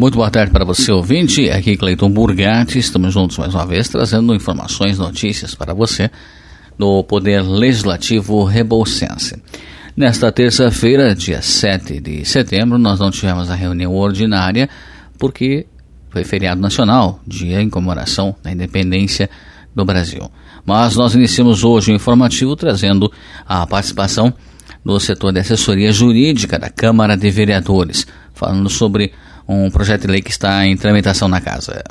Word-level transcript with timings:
Muito 0.00 0.14
boa 0.14 0.30
tarde 0.30 0.50
para 0.50 0.64
você, 0.64 0.90
ouvinte. 0.90 1.50
Aqui 1.50 1.76
Cleiton 1.76 2.10
Burgatti. 2.10 2.78
Estamos 2.78 3.12
juntos 3.12 3.36
mais 3.36 3.54
uma 3.54 3.66
vez, 3.66 3.86
trazendo 3.86 4.34
informações, 4.34 4.98
notícias 4.98 5.54
para 5.54 5.74
você 5.74 6.10
do 6.78 7.04
Poder 7.04 7.42
Legislativo 7.42 8.42
Rebolsense. 8.44 9.36
Nesta 9.94 10.32
terça-feira, 10.32 11.14
dia 11.14 11.42
7 11.42 12.00
de 12.00 12.24
setembro, 12.24 12.78
nós 12.78 12.98
não 12.98 13.10
tivemos 13.10 13.50
a 13.50 13.54
reunião 13.54 13.94
ordinária 13.94 14.70
porque 15.18 15.66
foi 16.08 16.24
feriado 16.24 16.62
nacional, 16.62 17.20
dia 17.26 17.60
em 17.60 17.68
comemoração 17.68 18.34
da 18.42 18.50
independência 18.50 19.28
do 19.76 19.84
Brasil. 19.84 20.30
Mas 20.64 20.96
nós 20.96 21.14
iniciamos 21.14 21.62
hoje 21.62 21.92
o 21.92 21.94
informativo 21.94 22.56
trazendo 22.56 23.12
a 23.46 23.66
participação 23.66 24.32
do 24.82 24.98
setor 24.98 25.30
de 25.30 25.40
assessoria 25.40 25.92
jurídica 25.92 26.58
da 26.58 26.70
Câmara 26.70 27.18
de 27.18 27.30
Vereadores, 27.30 28.06
falando 28.32 28.70
sobre 28.70 29.12
um 29.50 29.68
projeto 29.68 30.02
de 30.02 30.06
lei 30.06 30.22
que 30.22 30.30
está 30.30 30.64
em 30.64 30.76
tramitação 30.76 31.26
na 31.26 31.40
casa. 31.40 31.82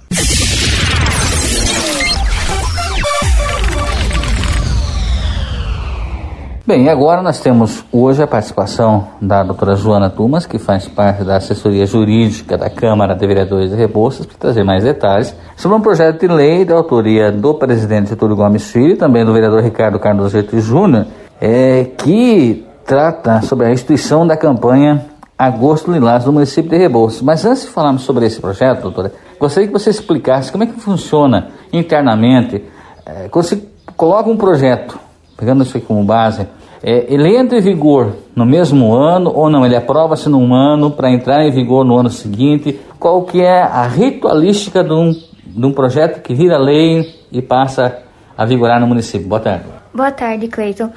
Bem, 6.66 6.88
agora 6.88 7.22
nós 7.22 7.40
temos 7.40 7.84
hoje 7.92 8.22
a 8.22 8.28
participação 8.28 9.08
da 9.20 9.44
doutora 9.44 9.76
Joana 9.76 10.10
Tumas, 10.10 10.46
que 10.46 10.60
faz 10.60 10.88
parte 10.88 11.24
da 11.24 11.38
assessoria 11.38 11.86
jurídica 11.86 12.58
da 12.58 12.70
Câmara 12.70 13.16
de 13.16 13.28
Vereadores 13.28 13.72
de 13.72 13.76
Rebouças, 13.76 14.26
para 14.26 14.38
trazer 14.38 14.64
mais 14.64 14.84
detalhes 14.84 15.36
sobre 15.58 15.76
um 15.78 15.82
projeto 15.82 16.20
de 16.20 16.28
lei 16.28 16.64
da 16.64 16.76
autoria 16.76 17.32
do 17.32 17.56
presidente 17.56 18.10
Getúlio 18.10 18.36
Gomes 18.36 18.72
Filho 18.72 18.94
e 18.94 18.96
também 18.96 19.26
do 19.26 19.34
vereador 19.34 19.64
Ricardo 19.64 20.00
Carlos 20.00 20.32
Getúlio 20.32 20.64
Júnior, 20.64 21.08
é, 21.42 21.86
que 21.98 22.66
trata 22.86 23.42
sobre 23.42 23.66
a 23.66 23.72
instituição 23.72 24.26
da 24.26 24.38
campanha 24.38 25.09
Agosto 25.40 25.90
Lilás 25.90 26.26
do 26.26 26.34
município 26.34 26.70
de 26.70 26.78
Rebouças. 26.78 27.22
Mas 27.22 27.46
antes 27.46 27.62
de 27.64 27.70
falarmos 27.70 28.02
sobre 28.02 28.26
esse 28.26 28.42
projeto, 28.42 28.82
doutora, 28.82 29.14
gostaria 29.40 29.68
que 29.68 29.74
você 29.74 29.90
explicasse 29.90 30.52
como 30.52 30.66
é 30.66 30.68
que 30.68 30.74
funciona 30.74 31.52
internamente, 31.72 32.62
é, 33.06 33.30
quando 33.30 33.46
você 33.46 33.64
coloca 33.96 34.30
um 34.30 34.36
projeto, 34.36 35.00
pegando 35.38 35.64
isso 35.64 35.78
aqui 35.78 35.86
como 35.86 36.04
base, 36.04 36.46
é, 36.84 37.06
ele 37.08 37.38
entra 37.38 37.58
em 37.58 37.62
vigor 37.62 38.18
no 38.36 38.46
mesmo 38.46 38.94
ano 38.94 39.32
ou 39.34 39.50
não? 39.50 39.66
Ele 39.66 39.78
aprova-se 39.78 40.28
num 40.28 40.54
ano 40.54 40.92
para 40.92 41.10
entrar 41.10 41.46
em 41.46 41.52
vigor 41.52 41.86
no 41.86 41.98
ano 41.98 42.10
seguinte? 42.10 42.78
Qual 43.00 43.24
que 43.24 43.42
é 43.42 43.62
a 43.62 43.88
ritualística 43.88 44.84
de 44.84 44.92
um, 44.92 45.14
de 45.46 45.66
um 45.66 45.72
projeto 45.72 46.22
que 46.22 46.34
vira 46.34 46.58
lei 46.58 47.16
e 47.32 47.42
passa 47.42 48.00
a 48.38 48.44
vigorar 48.44 48.82
no 48.82 48.88
município? 48.88 49.26
Boa 49.26 49.40
tarde. 49.40 49.64
Boa 49.94 50.12
tarde, 50.12 50.50
Cleiton. 50.50 50.92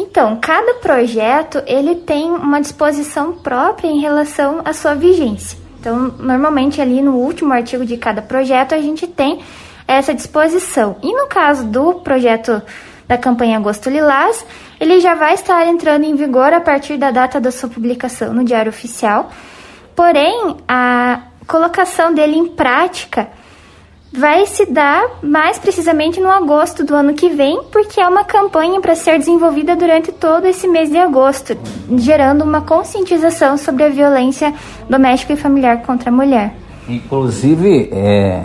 Então, 0.00 0.38
cada 0.40 0.74
projeto 0.74 1.60
ele 1.66 1.96
tem 1.96 2.30
uma 2.30 2.60
disposição 2.60 3.32
própria 3.32 3.88
em 3.88 3.98
relação 3.98 4.60
à 4.64 4.72
sua 4.72 4.94
vigência. 4.94 5.58
Então, 5.80 6.14
normalmente 6.20 6.80
ali 6.80 7.02
no 7.02 7.16
último 7.16 7.52
artigo 7.52 7.84
de 7.84 7.96
cada 7.96 8.22
projeto 8.22 8.76
a 8.76 8.78
gente 8.78 9.08
tem 9.08 9.40
essa 9.88 10.14
disposição. 10.14 10.96
E 11.02 11.12
no 11.12 11.26
caso 11.26 11.66
do 11.66 11.94
projeto 11.94 12.62
da 13.08 13.18
campanha 13.18 13.56
Agosto 13.56 13.90
Lilás, 13.90 14.46
ele 14.78 15.00
já 15.00 15.16
vai 15.16 15.34
estar 15.34 15.66
entrando 15.66 16.04
em 16.04 16.14
vigor 16.14 16.52
a 16.52 16.60
partir 16.60 16.96
da 16.96 17.10
data 17.10 17.40
da 17.40 17.50
sua 17.50 17.68
publicação 17.68 18.32
no 18.32 18.44
Diário 18.44 18.70
Oficial. 18.70 19.32
Porém, 19.96 20.58
a 20.68 21.22
colocação 21.44 22.14
dele 22.14 22.36
em 22.36 22.46
prática 22.46 23.30
vai 24.12 24.46
se 24.46 24.66
dar 24.66 25.18
mais 25.22 25.58
precisamente 25.58 26.20
no 26.20 26.28
agosto 26.28 26.84
do 26.84 26.94
ano 26.94 27.14
que 27.14 27.28
vem, 27.28 27.62
porque 27.70 28.00
é 28.00 28.08
uma 28.08 28.24
campanha 28.24 28.80
para 28.80 28.94
ser 28.94 29.18
desenvolvida 29.18 29.76
durante 29.76 30.12
todo 30.12 30.46
esse 30.46 30.66
mês 30.66 30.90
de 30.90 30.98
agosto, 30.98 31.56
gerando 31.96 32.42
uma 32.42 32.62
conscientização 32.62 33.56
sobre 33.56 33.84
a 33.84 33.88
violência 33.88 34.54
doméstica 34.88 35.34
e 35.34 35.36
familiar 35.36 35.82
contra 35.82 36.10
a 36.10 36.12
mulher. 36.12 36.54
Inclusive, 36.88 37.90
é, 37.92 38.44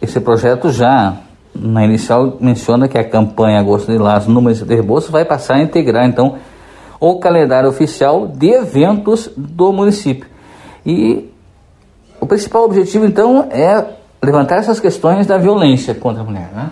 esse 0.00 0.20
projeto 0.20 0.70
já 0.70 1.16
na 1.54 1.84
inicial 1.84 2.36
menciona 2.38 2.86
que 2.86 2.98
a 2.98 3.04
campanha 3.04 3.58
Agosto 3.58 3.90
de 3.90 3.96
Laço 3.96 4.30
no 4.30 4.42
município 4.42 4.68
de 4.68 4.74
Rebouças 4.74 5.10
vai 5.10 5.24
passar 5.24 5.54
a 5.54 5.62
integrar 5.62 6.06
então 6.06 6.36
o 7.00 7.18
calendário 7.18 7.68
oficial 7.68 8.26
de 8.26 8.50
eventos 8.50 9.30
do 9.36 9.72
município. 9.72 10.28
E 10.84 11.30
o 12.20 12.26
principal 12.26 12.64
objetivo 12.64 13.06
então 13.06 13.48
é 13.50 13.84
levantar 14.22 14.56
essas 14.56 14.80
questões 14.80 15.26
da 15.26 15.38
violência 15.38 15.94
contra 15.94 16.22
a 16.22 16.24
mulher, 16.24 16.50
né? 16.54 16.70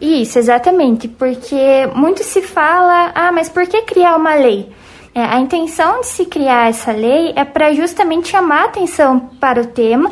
Isso, 0.00 0.38
exatamente, 0.38 1.08
porque 1.08 1.86
muito 1.94 2.24
se 2.24 2.40
fala, 2.40 3.12
ah, 3.14 3.30
mas 3.32 3.48
por 3.50 3.66
que 3.66 3.82
criar 3.82 4.16
uma 4.16 4.34
lei? 4.34 4.72
É, 5.14 5.22
a 5.22 5.38
intenção 5.40 6.00
de 6.00 6.06
se 6.06 6.24
criar 6.24 6.70
essa 6.70 6.92
lei 6.92 7.32
é 7.36 7.44
para 7.44 7.74
justamente 7.74 8.28
chamar 8.28 8.66
atenção 8.66 9.18
para 9.40 9.60
o 9.60 9.66
tema 9.66 10.10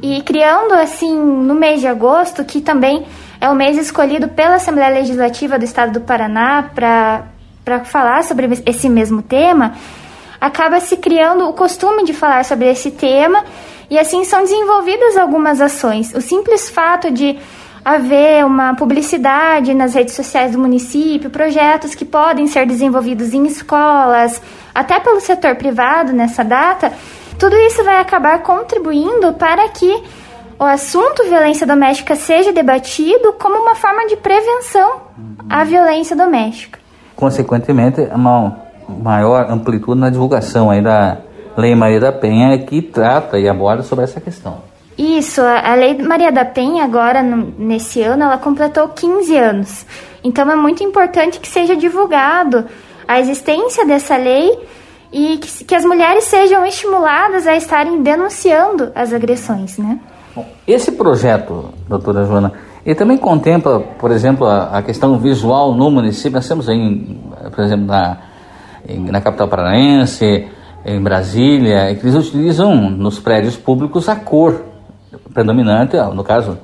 e 0.00 0.22
criando 0.22 0.72
assim 0.72 1.18
no 1.18 1.54
mês 1.54 1.80
de 1.80 1.86
agosto, 1.86 2.44
que 2.44 2.60
também 2.60 3.04
é 3.40 3.50
o 3.50 3.54
mês 3.54 3.76
escolhido 3.76 4.28
pela 4.28 4.54
Assembleia 4.54 4.94
Legislativa 4.94 5.58
do 5.58 5.64
Estado 5.64 5.92
do 5.92 6.00
Paraná 6.00 6.70
para 6.74 7.84
falar 7.84 8.22
sobre 8.24 8.48
esse 8.64 8.88
mesmo 8.88 9.20
tema, 9.20 9.74
acaba 10.40 10.80
se 10.80 10.96
criando 10.96 11.48
o 11.48 11.52
costume 11.52 12.04
de 12.04 12.14
falar 12.14 12.44
sobre 12.44 12.70
esse 12.70 12.90
tema 12.90 13.44
e 13.90 13.98
assim 13.98 14.24
são 14.24 14.42
desenvolvidas 14.42 15.16
algumas 15.16 15.60
ações. 15.60 16.12
O 16.14 16.20
simples 16.20 16.68
fato 16.68 17.10
de 17.10 17.38
haver 17.84 18.44
uma 18.44 18.74
publicidade 18.74 19.72
nas 19.72 19.94
redes 19.94 20.14
sociais 20.14 20.52
do 20.52 20.58
município, 20.58 21.30
projetos 21.30 21.94
que 21.94 22.04
podem 22.04 22.48
ser 22.48 22.66
desenvolvidos 22.66 23.32
em 23.32 23.46
escolas, 23.46 24.42
até 24.74 24.98
pelo 24.98 25.20
setor 25.20 25.54
privado 25.54 26.12
nessa 26.12 26.42
data, 26.42 26.92
tudo 27.38 27.54
isso 27.54 27.84
vai 27.84 28.00
acabar 28.00 28.42
contribuindo 28.42 29.34
para 29.34 29.68
que 29.68 30.02
o 30.58 30.64
assunto 30.64 31.22
violência 31.24 31.66
doméstica 31.66 32.16
seja 32.16 32.52
debatido 32.52 33.34
como 33.34 33.56
uma 33.58 33.74
forma 33.74 34.06
de 34.08 34.16
prevenção 34.16 35.02
à 35.48 35.62
violência 35.62 36.16
doméstica. 36.16 36.80
Consequentemente, 37.14 38.00
uma 38.12 38.56
maior 38.88 39.50
amplitude 39.50 40.00
na 40.00 40.10
divulgação 40.10 40.70
aí 40.70 40.82
da, 40.82 41.18
Lei 41.56 41.74
Maria 41.74 42.00
da 42.00 42.12
Penha 42.12 42.58
que 42.58 42.82
trata 42.82 43.38
e 43.38 43.48
aborda 43.48 43.82
sobre 43.82 44.04
essa 44.04 44.20
questão. 44.20 44.58
Isso, 44.98 45.42
a 45.42 45.74
Lei 45.74 45.96
Maria 45.98 46.32
da 46.32 46.44
Penha 46.44 46.84
agora, 46.84 47.22
nesse 47.22 48.02
ano, 48.02 48.24
ela 48.24 48.38
completou 48.38 48.88
15 48.88 49.36
anos. 49.36 49.86
Então 50.24 50.50
é 50.50 50.56
muito 50.56 50.82
importante 50.82 51.38
que 51.38 51.48
seja 51.48 51.76
divulgado 51.76 52.64
a 53.06 53.20
existência 53.20 53.86
dessa 53.86 54.16
lei 54.16 54.58
e 55.12 55.38
que, 55.38 55.64
que 55.64 55.74
as 55.74 55.84
mulheres 55.84 56.24
sejam 56.24 56.64
estimuladas 56.66 57.46
a 57.46 57.54
estarem 57.54 58.02
denunciando 58.02 58.90
as 58.94 59.12
agressões, 59.12 59.78
né? 59.78 59.98
Bom, 60.34 60.46
esse 60.66 60.92
projeto, 60.92 61.70
doutora 61.88 62.24
Joana, 62.24 62.52
ele 62.84 62.94
também 62.94 63.16
contempla, 63.16 63.80
por 63.80 64.10
exemplo, 64.10 64.46
a, 64.46 64.78
a 64.78 64.82
questão 64.82 65.18
visual 65.18 65.74
no 65.74 65.90
município. 65.90 66.32
Nós 66.32 66.48
temos 66.48 66.68
aí, 66.68 67.18
por 67.54 67.64
exemplo, 67.64 67.86
na, 67.86 68.18
na 69.10 69.20
capital 69.20 69.48
paranaense, 69.48 70.46
em 70.86 71.02
Brasília, 71.02 71.92
que 71.96 72.06
eles 72.06 72.14
utilizam 72.14 72.88
nos 72.88 73.18
prédios 73.18 73.56
públicos 73.56 74.08
a 74.08 74.14
cor 74.14 74.64
predominante, 75.34 75.96
no 76.14 76.22
caso 76.22 76.56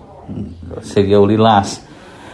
seria 0.83 1.21
o 1.21 1.27
lilás. 1.27 1.85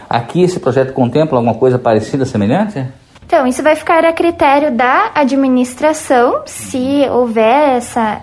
Aqui 0.07 0.43
esse 0.43 0.59
projeto 0.59 0.93
contempla 0.93 1.39
alguma 1.39 1.55
coisa 1.55 1.79
parecida, 1.79 2.25
semelhante? 2.25 2.85
Então, 3.25 3.45
isso 3.47 3.63
vai 3.63 3.75
ficar 3.75 4.05
a 4.05 4.13
critério 4.13 4.71
da 4.71 5.11
administração, 5.15 6.43
se 6.45 7.07
houver 7.11 7.77
essa, 7.77 8.21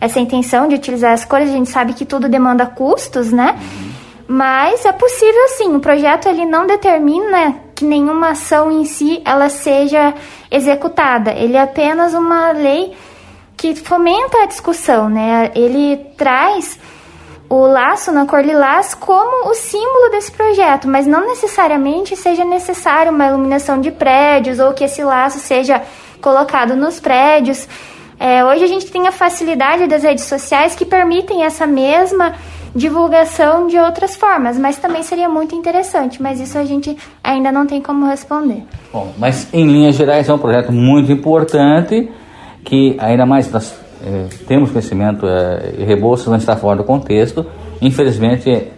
essa 0.00 0.20
intenção 0.20 0.68
de 0.68 0.76
utilizar 0.76 1.12
as 1.12 1.24
cores. 1.24 1.48
A 1.48 1.52
gente 1.52 1.70
sabe 1.70 1.94
que 1.94 2.04
tudo 2.04 2.28
demanda 2.28 2.66
custos, 2.66 3.32
né? 3.32 3.58
Mas 4.28 4.84
é 4.84 4.92
possível 4.92 5.48
sim. 5.56 5.74
O 5.74 5.80
projeto 5.80 6.28
ele 6.28 6.44
não 6.44 6.66
determina 6.66 7.54
que 7.74 7.84
nenhuma 7.84 8.30
ação 8.30 8.70
em 8.70 8.84
si 8.84 9.22
ela 9.24 9.48
seja 9.48 10.12
executada. 10.50 11.32
Ele 11.32 11.56
é 11.56 11.62
apenas 11.62 12.12
uma 12.12 12.50
lei 12.50 12.92
que 13.58 13.74
fomenta 13.74 14.44
a 14.44 14.46
discussão, 14.46 15.10
né? 15.10 15.50
Ele 15.54 15.96
traz 16.16 16.78
o 17.50 17.66
laço 17.66 18.12
na 18.12 18.24
cor 18.24 18.40
lilás 18.40 18.94
como 18.94 19.50
o 19.50 19.54
símbolo 19.54 20.10
desse 20.10 20.30
projeto, 20.30 20.86
mas 20.86 21.06
não 21.06 21.26
necessariamente 21.26 22.14
seja 22.14 22.44
necessário 22.44 23.10
uma 23.10 23.26
iluminação 23.26 23.80
de 23.80 23.90
prédios 23.90 24.60
ou 24.60 24.72
que 24.72 24.84
esse 24.84 25.02
laço 25.02 25.40
seja 25.40 25.82
colocado 26.20 26.76
nos 26.76 27.00
prédios. 27.00 27.66
É, 28.20 28.44
hoje 28.44 28.62
a 28.62 28.68
gente 28.68 28.86
tem 28.86 29.08
a 29.08 29.12
facilidade 29.12 29.88
das 29.88 30.04
redes 30.04 30.24
sociais 30.24 30.76
que 30.76 30.84
permitem 30.84 31.44
essa 31.44 31.66
mesma 31.66 32.34
divulgação 32.76 33.66
de 33.66 33.78
outras 33.78 34.14
formas, 34.14 34.56
mas 34.56 34.76
também 34.76 35.02
seria 35.02 35.28
muito 35.28 35.54
interessante, 35.54 36.22
mas 36.22 36.38
isso 36.38 36.56
a 36.58 36.64
gente 36.64 36.96
ainda 37.24 37.50
não 37.50 37.66
tem 37.66 37.80
como 37.80 38.06
responder. 38.06 38.62
Bom, 38.92 39.12
mas 39.18 39.52
em 39.52 39.66
linhas 39.66 39.96
gerais 39.96 40.28
é 40.28 40.32
um 40.32 40.38
projeto 40.38 40.70
muito 40.70 41.10
importante 41.10 42.08
que 42.68 42.96
ainda 42.98 43.24
mais 43.24 43.50
nós 43.50 43.74
é, 44.04 44.26
temos 44.46 44.70
conhecimento, 44.70 45.26
é, 45.26 45.72
e 45.78 45.84
Rebouças 45.84 46.26
não 46.26 46.36
está 46.36 46.54
fora 46.54 46.76
do 46.76 46.84
contexto, 46.84 47.46
infelizmente 47.80 48.50
é, 48.50 48.68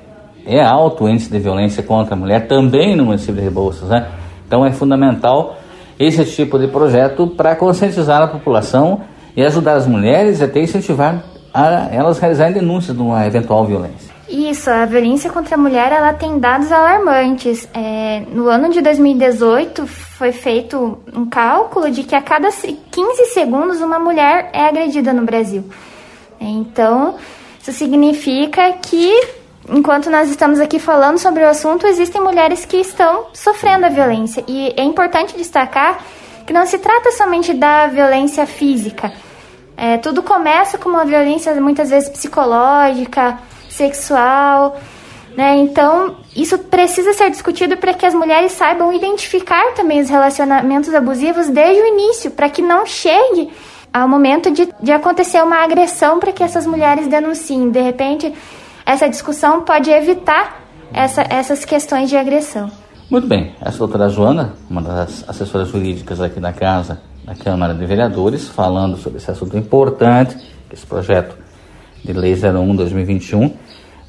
é 0.46 0.62
alto 0.62 1.04
o 1.04 1.08
índice 1.08 1.28
de 1.28 1.40
violência 1.40 1.82
contra 1.82 2.14
a 2.14 2.16
mulher 2.16 2.46
também 2.46 2.94
no 2.94 3.04
município 3.04 3.34
de 3.34 3.40
Rebouças, 3.40 3.88
né? 3.88 4.06
Então 4.46 4.64
é 4.64 4.70
fundamental 4.70 5.56
esse 5.98 6.24
tipo 6.24 6.56
de 6.56 6.68
projeto 6.68 7.26
para 7.26 7.56
conscientizar 7.56 8.22
a 8.22 8.28
população 8.28 9.00
e 9.36 9.42
ajudar 9.42 9.74
as 9.74 9.88
mulheres 9.88 10.40
e 10.40 10.44
até 10.44 10.60
incentivar 10.62 11.24
a 11.52 11.88
elas 11.90 12.20
realizarem 12.20 12.54
denúncias 12.54 12.96
de 12.96 13.02
uma 13.02 13.26
eventual 13.26 13.66
violência. 13.66 14.14
Isso, 14.30 14.70
a 14.70 14.86
violência 14.86 15.28
contra 15.28 15.56
a 15.56 15.58
mulher 15.58 15.90
ela 15.90 16.12
tem 16.12 16.38
dados 16.38 16.70
alarmantes. 16.70 17.68
É, 17.74 18.22
no 18.30 18.46
ano 18.46 18.70
de 18.70 18.80
2018 18.80 19.88
foi 19.88 20.30
feito 20.30 21.00
um 21.12 21.26
cálculo 21.28 21.90
de 21.90 22.04
que 22.04 22.14
a 22.14 22.22
cada 22.22 22.48
15 22.52 23.24
segundos 23.34 23.80
uma 23.80 23.98
mulher 23.98 24.48
é 24.52 24.68
agredida 24.68 25.12
no 25.12 25.22
Brasil. 25.22 25.64
Então, 26.40 27.16
isso 27.60 27.72
significa 27.72 28.72
que 28.74 29.12
enquanto 29.68 30.08
nós 30.08 30.30
estamos 30.30 30.60
aqui 30.60 30.78
falando 30.78 31.18
sobre 31.18 31.42
o 31.42 31.48
assunto, 31.48 31.88
existem 31.88 32.22
mulheres 32.22 32.64
que 32.64 32.76
estão 32.76 33.26
sofrendo 33.34 33.86
a 33.86 33.88
violência. 33.88 34.44
E 34.46 34.72
é 34.76 34.84
importante 34.84 35.36
destacar 35.36 36.04
que 36.46 36.52
não 36.52 36.66
se 36.66 36.78
trata 36.78 37.10
somente 37.12 37.52
da 37.52 37.88
violência 37.88 38.46
física. 38.46 39.12
É, 39.76 39.96
tudo 39.96 40.22
começa 40.22 40.78
com 40.78 40.88
uma 40.88 41.04
violência 41.04 41.52
muitas 41.60 41.90
vezes 41.90 42.08
psicológica, 42.08 43.38
sexual, 43.80 44.76
né? 45.36 45.56
Então, 45.56 46.16
isso 46.36 46.58
precisa 46.58 47.12
ser 47.14 47.30
discutido 47.30 47.76
para 47.76 47.94
que 47.94 48.04
as 48.04 48.14
mulheres 48.14 48.52
saibam 48.52 48.92
identificar 48.92 49.72
também 49.74 50.00
os 50.00 50.10
relacionamentos 50.10 50.92
abusivos 50.92 51.48
desde 51.48 51.80
o 51.80 51.86
início, 51.86 52.30
para 52.30 52.50
que 52.50 52.60
não 52.60 52.84
chegue 52.84 53.48
ao 53.92 54.06
momento 54.06 54.50
de, 54.50 54.68
de 54.82 54.92
acontecer 54.92 55.42
uma 55.42 55.64
agressão 55.64 56.20
para 56.20 56.32
que 56.32 56.42
essas 56.42 56.66
mulheres 56.66 57.08
denunciem. 57.08 57.70
De 57.70 57.80
repente, 57.80 58.32
essa 58.84 59.08
discussão 59.08 59.62
pode 59.62 59.90
evitar 59.90 60.62
essa, 60.92 61.22
essas 61.22 61.64
questões 61.64 62.10
de 62.10 62.16
agressão. 62.16 62.70
Muito 63.10 63.26
bem, 63.26 63.54
essa 63.60 63.78
doutora 63.78 64.08
Joana, 64.08 64.54
uma 64.68 64.82
das 64.82 65.28
assessoras 65.28 65.68
jurídicas 65.68 66.20
aqui 66.20 66.38
da 66.38 66.52
Casa, 66.52 67.00
da 67.24 67.34
Câmara 67.34 67.74
de 67.74 67.84
Vereadores, 67.84 68.48
falando 68.48 68.96
sobre 68.96 69.18
esse 69.18 69.30
assunto 69.30 69.56
importante, 69.56 70.36
esse 70.72 70.86
projeto 70.86 71.36
de 72.04 72.12
Lei 72.12 72.34
01-2021. 72.34 73.52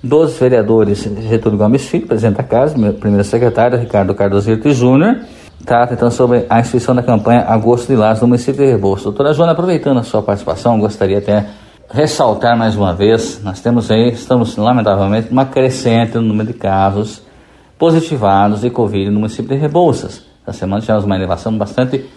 Dos 0.03 0.35
vereadores 0.39 1.03
Getúlio 1.03 1.59
Gomes 1.59 1.85
Filho, 1.85 2.07
presidente 2.07 2.37
da 2.37 2.43
Casa, 2.43 2.75
meu 2.75 2.91
primeiro 2.91 3.23
secretário, 3.23 3.77
Ricardo 3.77 4.15
Cardoso 4.15 4.49
Júnior, 4.73 5.19
trata 5.63 5.93
então 5.93 6.09
sobre 6.09 6.43
a 6.49 6.59
instituição 6.59 6.95
da 6.95 7.03
campanha 7.03 7.41
Agosto 7.41 7.87
de 7.87 7.95
Lares 7.95 8.19
no 8.19 8.27
município 8.27 8.65
de 8.65 8.71
Rebouças. 8.71 9.03
Doutora 9.03 9.31
Joana, 9.31 9.51
aproveitando 9.51 9.99
a 9.99 10.03
sua 10.03 10.23
participação, 10.23 10.79
gostaria 10.79 11.19
até 11.19 11.45
ressaltar 11.87 12.57
mais 12.57 12.75
uma 12.75 12.95
vez, 12.95 13.43
nós 13.43 13.61
temos 13.61 13.91
aí, 13.91 14.09
estamos 14.09 14.57
lamentavelmente, 14.57 15.27
uma 15.29 15.45
crescente 15.45 16.15
no 16.15 16.23
número 16.23 16.51
de 16.51 16.57
casos 16.57 17.21
positivados 17.77 18.61
de 18.61 18.71
Covid 18.71 19.11
no 19.11 19.19
município 19.19 19.49
de 19.49 19.55
Rebouças. 19.55 20.23
Essa 20.47 20.59
semana 20.59 20.81
tivemos 20.81 21.03
uma 21.03 21.15
elevação 21.15 21.55
bastante 21.55 22.09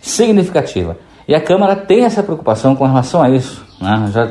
significativa. 0.00 0.96
E 1.26 1.34
a 1.34 1.40
Câmara 1.40 1.74
tem 1.74 2.04
essa 2.04 2.22
preocupação 2.22 2.76
com 2.76 2.86
relação 2.86 3.20
a 3.20 3.28
isso. 3.28 3.64
Né? 3.80 4.10
Já 4.12 4.28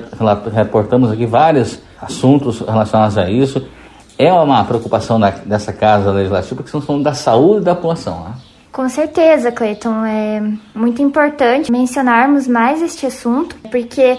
reportamos 0.54 1.12
aqui 1.12 1.26
vários 1.26 1.84
assuntos 2.06 2.60
relacionados 2.60 3.18
a 3.18 3.30
isso. 3.30 3.68
É 4.18 4.32
uma 4.32 4.64
preocupação 4.64 5.20
da, 5.20 5.30
dessa 5.30 5.74
Casa 5.74 6.12
Legislativa, 6.12 6.56
porque 6.56 6.82
falando 6.82 7.04
da 7.04 7.14
saúde 7.14 7.66
da 7.66 7.76
população. 7.76 8.24
Né? 8.24 8.34
Com 8.72 8.88
certeza, 8.90 9.52
Cleiton. 9.52 10.06
É 10.06 10.42
muito 10.74 11.02
importante 11.02 11.72
mencionarmos 11.72 12.48
mais 12.48 12.82
este 12.82 13.06
assunto, 13.06 13.56
porque 13.70 14.18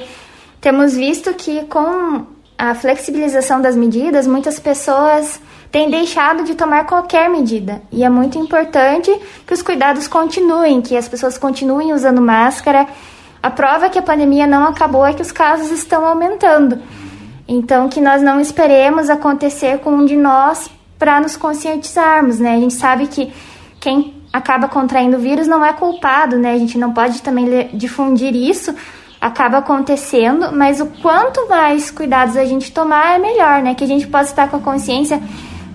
temos 0.61 0.95
visto 0.95 1.33
que 1.35 1.65
com 1.65 2.27
a 2.59 2.75
flexibilização 2.75 3.61
das 3.61 3.77
medidas, 3.77 4.27
muitas 4.27 4.59
pessoas 4.59 5.41
têm 5.71 5.91
deixado 5.91 6.45
de 6.45 6.55
tomar 6.55 6.87
qualquer 6.87 7.29
medida. 7.29 7.83
E 7.93 8.03
é 8.03 8.09
muito 8.09 8.39
importante 8.39 9.15
que 9.47 9.53
os 9.53 9.61
cuidados 9.61 10.09
continuem, 10.09 10.81
que 10.81 10.97
as 10.97 11.07
pessoas 11.07 11.37
continuem 11.37 11.93
usando 11.93 12.23
máscara. 12.23 12.87
A 13.43 13.51
prova 13.51 13.91
que 13.91 13.99
a 13.99 14.03
pandemia 14.03 14.47
não 14.47 14.67
acabou 14.67 15.05
é 15.05 15.13
que 15.13 15.23
os 15.23 15.31
casos 15.31 15.71
estão 15.71 16.05
aumentando. 16.07 16.79
Então, 17.49 17.89
que 17.89 18.01
nós 18.01 18.23
não 18.23 18.41
esperemos 18.41 19.09
acontecer 19.09 19.79
com 19.79 19.91
um 19.91 20.05
de 20.05 20.17
nós 20.17 20.69
para 20.99 21.21
nos 21.21 21.37
conscientizarmos, 21.37 22.39
né? 22.41 22.55
A 22.55 22.61
gente 22.61 22.75
sabe 22.75 23.07
que 23.07 23.33
quem 23.79 24.15
acaba 24.33 24.69
contraindo 24.69 25.17
o 25.17 25.21
vírus 25.21 25.47
não 25.47 25.65
é 25.65 25.73
culpado, 25.73 26.37
né? 26.37 26.53
A 26.53 26.59
gente 26.59 26.77
não 26.77 26.93
pode 26.93 27.23
também 27.23 27.71
difundir 27.73 28.35
isso, 28.35 28.75
acaba 29.21 29.59
acontecendo, 29.59 30.53
mas 30.53 30.81
o 30.81 30.87
quanto 30.87 31.49
mais 31.49 31.91
cuidados 31.91 32.37
a 32.37 32.45
gente 32.45 32.73
tomar 32.73 33.15
é 33.15 33.19
melhor, 33.19 33.63
né? 33.63 33.75
Que 33.75 33.85
a 33.85 33.89
gente 33.89 34.07
possa 34.07 34.31
estar 34.31 34.49
com 34.49 34.57
a 34.57 34.61
consciência 34.61 35.23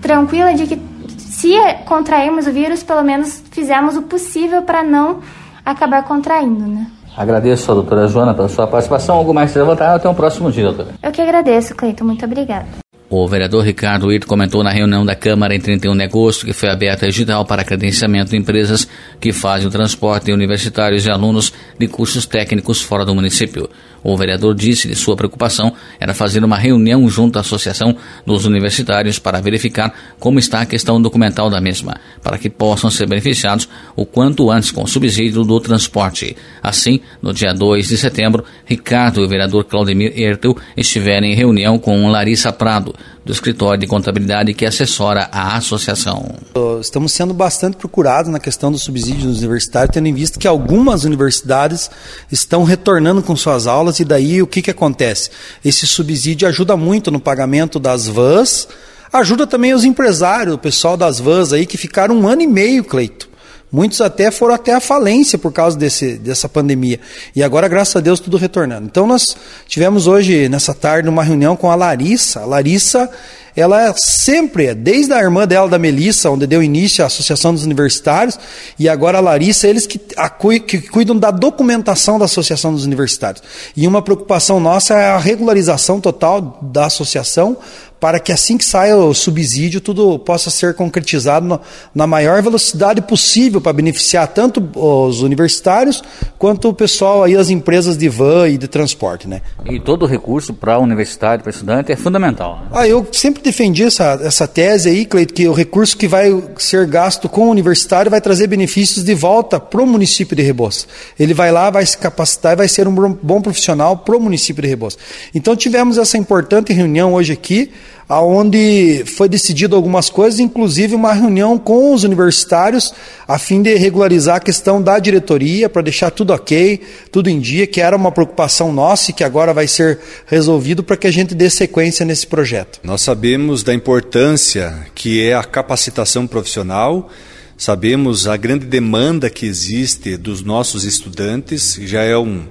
tranquila 0.00 0.52
de 0.54 0.66
que 0.66 0.80
se 1.18 1.54
contrairmos 1.86 2.46
o 2.46 2.52
vírus, 2.52 2.82
pelo 2.82 3.02
menos 3.02 3.42
fizemos 3.50 3.96
o 3.96 4.02
possível 4.02 4.62
para 4.62 4.82
não 4.82 5.20
acabar 5.64 6.04
contraindo, 6.04 6.66
né? 6.66 6.86
Agradeço 7.16 7.70
a 7.70 7.74
doutora 7.74 8.08
Joana 8.08 8.34
pela 8.34 8.48
sua 8.48 8.66
participação. 8.66 9.16
Algo 9.16 9.34
mais 9.34 9.52
que 9.52 9.58
levantar? 9.58 9.94
Até 9.94 10.08
o 10.08 10.14
próximo 10.14 10.50
dia, 10.50 10.64
doutora. 10.64 10.88
Eu 11.02 11.12
que 11.12 11.20
agradeço, 11.20 11.74
Cleiton. 11.74 12.04
Muito 12.04 12.24
obrigada. 12.24 12.81
O 13.14 13.28
vereador 13.28 13.62
Ricardo 13.62 14.10
Ito 14.10 14.26
comentou 14.26 14.64
na 14.64 14.70
reunião 14.70 15.04
da 15.04 15.14
Câmara 15.14 15.54
em 15.54 15.60
31 15.60 15.94
de 15.94 16.02
agosto 16.02 16.46
que 16.46 16.54
foi 16.54 16.70
aberta 16.70 17.04
a 17.04 17.10
digital 17.10 17.44
para 17.44 17.62
credenciamento 17.62 18.30
de 18.30 18.38
empresas 18.38 18.88
que 19.20 19.34
fazem 19.34 19.68
o 19.68 19.70
transporte 19.70 20.24
de 20.24 20.32
universitários 20.32 21.04
e 21.04 21.10
alunos 21.10 21.52
de 21.78 21.86
cursos 21.88 22.24
técnicos 22.24 22.80
fora 22.80 23.04
do 23.04 23.14
município. 23.14 23.68
O 24.02 24.16
vereador 24.16 24.54
disse 24.54 24.88
que 24.88 24.94
sua 24.94 25.14
preocupação 25.14 25.72
era 26.00 26.14
fazer 26.14 26.42
uma 26.42 26.56
reunião 26.56 27.08
junto 27.08 27.36
à 27.36 27.40
Associação 27.40 27.94
dos 28.26 28.46
Universitários 28.46 29.18
para 29.18 29.40
verificar 29.40 29.94
como 30.18 30.38
está 30.38 30.62
a 30.62 30.66
questão 30.66 31.00
documental 31.00 31.48
da 31.48 31.60
mesma, 31.60 31.96
para 32.22 32.38
que 32.38 32.50
possam 32.50 32.90
ser 32.90 33.06
beneficiados 33.06 33.68
o 33.94 34.04
quanto 34.04 34.50
antes 34.50 34.70
com 34.70 34.82
o 34.82 34.88
subsídio 34.88 35.44
do 35.44 35.60
transporte. 35.60 36.36
Assim, 36.62 37.00
no 37.20 37.32
dia 37.32 37.52
2 37.52 37.88
de 37.88 37.96
setembro, 37.96 38.44
Ricardo 38.64 39.20
e 39.20 39.24
o 39.24 39.28
vereador 39.28 39.64
Claudemir 39.64 40.18
Ertel 40.18 40.56
estiveram 40.76 41.26
em 41.26 41.34
reunião 41.34 41.78
com 41.78 42.08
Larissa 42.08 42.52
Prado, 42.52 42.94
do 43.24 43.32
escritório 43.32 43.80
de 43.80 43.86
contabilidade 43.86 44.52
que 44.54 44.66
assessora 44.66 45.28
a 45.30 45.56
associação. 45.56 46.34
Estamos 46.80 47.12
sendo 47.12 47.32
bastante 47.32 47.76
procurados 47.76 48.30
na 48.30 48.40
questão 48.40 48.72
do 48.72 48.78
subsídio 48.78 49.30
universitários, 49.30 49.94
tendo 49.94 50.08
em 50.08 50.14
vista 50.14 50.38
que 50.38 50.48
algumas 50.48 51.04
universidades 51.04 51.90
estão 52.30 52.64
retornando 52.64 53.22
com 53.22 53.36
suas 53.36 53.66
aulas 53.66 54.00
e 54.00 54.04
daí 54.04 54.42
o 54.42 54.46
que, 54.46 54.62
que 54.62 54.70
acontece? 54.70 55.30
Esse 55.64 55.86
subsídio 55.86 56.48
ajuda 56.48 56.76
muito 56.76 57.10
no 57.10 57.20
pagamento 57.20 57.78
das 57.78 58.06
vans, 58.06 58.68
ajuda 59.12 59.46
também 59.46 59.72
os 59.72 59.84
empresários, 59.84 60.54
o 60.54 60.58
pessoal 60.58 60.96
das 60.96 61.20
vans 61.20 61.52
aí 61.52 61.64
que 61.64 61.78
ficaram 61.78 62.16
um 62.16 62.26
ano 62.26 62.42
e 62.42 62.46
meio, 62.46 62.82
Cleito 62.82 63.31
Muitos 63.72 64.02
até 64.02 64.30
foram 64.30 64.54
até 64.54 64.74
a 64.74 64.80
falência 64.80 65.38
por 65.38 65.50
causa 65.50 65.78
desse, 65.78 66.18
dessa 66.18 66.46
pandemia. 66.46 67.00
E 67.34 67.42
agora, 67.42 67.66
graças 67.68 67.96
a 67.96 68.00
Deus, 68.00 68.20
tudo 68.20 68.36
retornando. 68.36 68.84
Então, 68.84 69.06
nós 69.06 69.34
tivemos 69.66 70.06
hoje, 70.06 70.46
nessa 70.46 70.74
tarde, 70.74 71.08
uma 71.08 71.24
reunião 71.24 71.56
com 71.56 71.70
a 71.70 71.74
Larissa. 71.74 72.40
A 72.40 72.44
Larissa, 72.44 73.08
ela 73.56 73.94
sempre, 73.96 74.74
desde 74.74 75.14
a 75.14 75.20
irmã 75.20 75.46
dela, 75.46 75.70
da 75.70 75.78
Melissa, 75.78 76.28
onde 76.28 76.46
deu 76.46 76.62
início 76.62 77.02
à 77.02 77.06
Associação 77.06 77.54
dos 77.54 77.64
Universitários, 77.64 78.38
e 78.78 78.90
agora 78.90 79.16
a 79.16 79.22
Larissa, 79.22 79.66
eles 79.66 79.86
que, 79.86 79.98
a, 80.18 80.28
que 80.28 80.82
cuidam 80.82 81.16
da 81.16 81.30
documentação 81.30 82.18
da 82.18 82.26
Associação 82.26 82.74
dos 82.74 82.84
Universitários. 82.84 83.42
E 83.74 83.88
uma 83.88 84.02
preocupação 84.02 84.60
nossa 84.60 84.92
é 84.92 85.06
a 85.08 85.18
regularização 85.18 85.98
total 85.98 86.58
da 86.60 86.84
associação 86.84 87.56
para 88.02 88.18
que 88.18 88.32
assim 88.32 88.58
que 88.58 88.64
saia 88.64 88.96
o 88.96 89.14
subsídio, 89.14 89.80
tudo 89.80 90.18
possa 90.18 90.50
ser 90.50 90.74
concretizado 90.74 91.46
no, 91.46 91.60
na 91.94 92.04
maior 92.04 92.42
velocidade 92.42 93.00
possível 93.00 93.60
para 93.60 93.72
beneficiar 93.72 94.26
tanto 94.26 94.60
os 94.74 95.22
universitários 95.22 96.02
quanto 96.36 96.68
o 96.68 96.74
pessoal 96.74 97.22
aí, 97.22 97.36
as 97.36 97.48
empresas 97.48 97.96
de 97.96 98.08
van 98.08 98.48
e 98.48 98.58
de 98.58 98.66
transporte. 98.66 99.28
Né? 99.28 99.40
E 99.66 99.78
todo 99.78 100.04
recurso 100.04 100.52
para 100.52 100.74
a 100.74 100.78
universidade, 100.80 101.44
para 101.44 101.50
estudante, 101.50 101.92
é 101.92 101.96
fundamental. 101.96 102.58
Né? 102.62 102.70
Ah, 102.72 102.88
eu 102.88 103.06
sempre 103.12 103.40
defendi 103.40 103.84
essa, 103.84 104.18
essa 104.20 104.48
tese 104.48 104.88
aí, 104.88 105.04
Cleito, 105.04 105.32
que 105.32 105.46
o 105.46 105.52
recurso 105.52 105.96
que 105.96 106.08
vai 106.08 106.42
ser 106.58 106.88
gasto 106.88 107.28
com 107.28 107.46
o 107.46 107.50
universitário 107.50 108.10
vai 108.10 108.20
trazer 108.20 108.48
benefícios 108.48 109.04
de 109.04 109.14
volta 109.14 109.60
para 109.60 109.80
o 109.80 109.86
município 109.86 110.34
de 110.34 110.42
Rebouças. 110.42 110.88
Ele 111.16 111.34
vai 111.34 111.52
lá, 111.52 111.70
vai 111.70 111.86
se 111.86 111.96
capacitar 111.96 112.54
e 112.54 112.56
vai 112.56 112.68
ser 112.68 112.88
um 112.88 113.12
bom 113.22 113.40
profissional 113.40 113.98
para 113.98 114.16
o 114.16 114.20
município 114.20 114.60
de 114.60 114.68
Rebouças. 114.68 114.98
Então 115.32 115.54
tivemos 115.54 115.98
essa 115.98 116.18
importante 116.18 116.72
reunião 116.72 117.14
hoje 117.14 117.32
aqui, 117.32 117.70
aonde 118.12 119.04
foi 119.06 119.26
decidido 119.26 119.74
algumas 119.74 120.10
coisas, 120.10 120.38
inclusive 120.38 120.94
uma 120.94 121.14
reunião 121.14 121.56
com 121.56 121.94
os 121.94 122.04
universitários 122.04 122.92
a 123.26 123.38
fim 123.38 123.62
de 123.62 123.74
regularizar 123.74 124.36
a 124.36 124.40
questão 124.40 124.82
da 124.82 124.98
diretoria 124.98 125.66
para 125.66 125.80
deixar 125.80 126.10
tudo 126.10 126.34
ok, 126.34 126.78
tudo 127.10 127.30
em 127.30 127.40
dia, 127.40 127.66
que 127.66 127.80
era 127.80 127.96
uma 127.96 128.12
preocupação 128.12 128.70
nossa 128.70 129.10
e 129.10 129.14
que 129.14 129.24
agora 129.24 129.54
vai 129.54 129.66
ser 129.66 129.98
resolvido 130.26 130.82
para 130.82 130.98
que 130.98 131.06
a 131.06 131.10
gente 131.10 131.34
dê 131.34 131.48
sequência 131.48 132.04
nesse 132.04 132.26
projeto. 132.26 132.80
Nós 132.84 133.00
sabemos 133.00 133.62
da 133.62 133.72
importância 133.72 134.86
que 134.94 135.26
é 135.26 135.32
a 135.32 135.42
capacitação 135.42 136.26
profissional. 136.26 137.08
Sabemos 137.56 138.26
a 138.26 138.36
grande 138.36 138.66
demanda 138.66 139.30
que 139.30 139.46
existe 139.46 140.18
dos 140.18 140.42
nossos 140.42 140.84
estudantes, 140.84 141.78
já 141.80 142.02
é 142.02 142.18
um, 142.18 142.44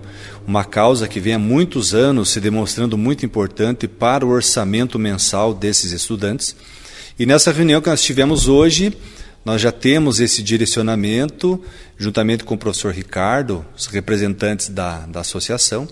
uma 0.48 0.64
causa 0.64 1.08
que 1.08 1.20
vem 1.20 1.34
há 1.34 1.40
muitos 1.40 1.94
anos 1.94 2.30
se 2.30 2.40
demonstrando 2.40 2.98
muito 2.98 3.26
importante 3.26 3.88
para 3.88 4.26
o 4.26 4.30
orçamento 4.30 4.98
mensal 4.98 5.54
desses 5.54 5.92
estudantes. 5.92 6.56
E 7.18 7.26
nessa 7.26 7.52
reunião 7.52 7.82
que 7.82 7.90
nós 7.90 8.02
tivemos 8.02 8.48
hoje, 8.48 8.98
nós 9.46 9.62
já 9.62 9.72
temos 9.72 10.20
esse 10.20 10.44
direcionamento, 10.44 11.62
juntamente 11.98 12.44
com 12.44 12.56
o 12.56 12.58
professor 12.58 12.94
Ricardo, 12.94 13.66
os 13.76 13.88
representantes 13.88 14.70
da, 14.70 15.00
da 15.08 15.22
associação, 15.22 15.88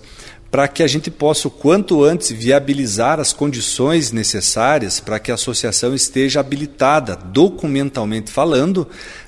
para 0.52 0.68
que 0.68 0.82
a 0.82 0.88
gente 0.88 1.12
possa, 1.12 1.48
o 1.48 1.52
quanto 1.52 2.04
antes, 2.04 2.32
viabilizar 2.32 3.20
as 3.20 3.32
condições 3.32 4.12
necessárias 4.12 5.00
para 5.00 5.20
que 5.20 5.32
a 5.32 5.36
associação 5.36 5.94
esteja 5.94 6.40
habilitada, 6.40 7.16
documentalmente 7.16 8.32
falando, 8.32 8.88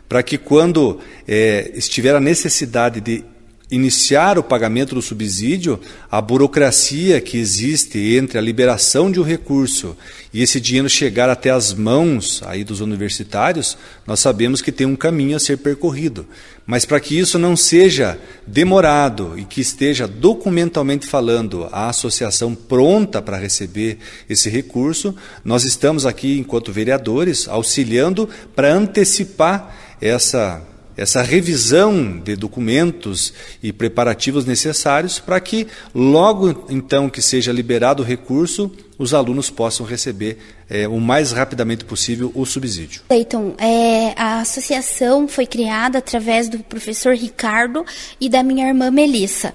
para 0.10 0.24
que 0.24 0.38
quando 0.38 1.00
é, 1.28 1.72
estiver 1.76 2.16
a 2.16 2.20
necessidade 2.20 3.00
de 3.00 3.24
iniciar 3.72 4.38
o 4.38 4.44
pagamento 4.44 4.94
do 4.94 5.02
subsídio, 5.02 5.80
a 6.12 6.22
burocracia 6.22 7.22
que 7.22 7.38
existe 7.38 8.18
entre 8.18 8.38
a 8.38 8.42
liberação 8.42 9.10
de 9.10 9.18
um 9.18 9.24
recurso 9.24 9.96
e 10.34 10.44
esse 10.44 10.60
dinheiro 10.60 10.90
chegar 10.90 11.30
até 11.30 11.50
as 11.50 11.74
mãos 11.74 12.44
aí 12.46 12.66
dos 12.66 12.82
universitários, 12.82 13.78
nós 14.06 14.20
sabemos 14.20 14.62
que 14.62 14.72
tem 14.72 14.86
um 14.86 14.96
caminho 14.96 15.38
a 15.38 15.40
ser 15.40 15.58
percorrido. 15.58 16.28
Mas 16.66 16.86
para 16.86 17.00
que 17.00 17.18
isso 17.18 17.40
não 17.40 17.56
seja 17.56 18.20
demorado 18.46 19.34
e 19.38 19.46
que 19.46 19.62
esteja 19.62 20.08
documentalmente 20.08 21.08
falando 21.08 21.68
a 21.72 21.90
associação 21.90 22.54
pronta 22.54 23.22
para 23.22 23.38
receber 23.38 23.98
esse 24.30 24.50
recurso, 24.50 25.16
nós 25.44 25.64
estamos 25.64 26.06
aqui, 26.06 26.38
enquanto 26.38 26.72
vereadores, 26.74 27.48
auxiliando 27.48 28.30
para 28.56 28.74
antecipar 28.74 29.76
essa 30.00 30.62
essa 30.96 31.22
revisão 31.22 32.20
de 32.20 32.36
documentos 32.36 33.34
e 33.62 33.72
preparativos 33.72 34.46
necessários 34.46 35.20
para 35.20 35.40
que, 35.40 35.68
logo 35.94 36.66
então 36.70 37.10
que 37.10 37.22
seja 37.22 37.52
liberado 37.52 38.04
o 38.04 38.06
recurso, 38.06 38.72
os 38.98 39.14
alunos 39.14 39.50
possam 39.50 39.86
receber 39.86 40.38
é, 40.70 40.88
o 40.88 41.00
mais 41.00 41.32
rapidamente 41.32 41.84
possível 41.84 42.32
o 42.36 42.46
subsídio. 42.46 43.02
Então, 43.10 43.56
é, 43.58 44.14
a 44.16 44.42
associação 44.42 45.28
foi 45.28 45.46
criada 45.46 45.98
através 45.98 46.48
do 46.48 46.60
professor 46.60 47.16
Ricardo 47.16 47.86
e 48.20 48.30
da 48.30 48.44
minha 48.44 48.68
irmã 48.68 48.92
Melissa 48.92 49.54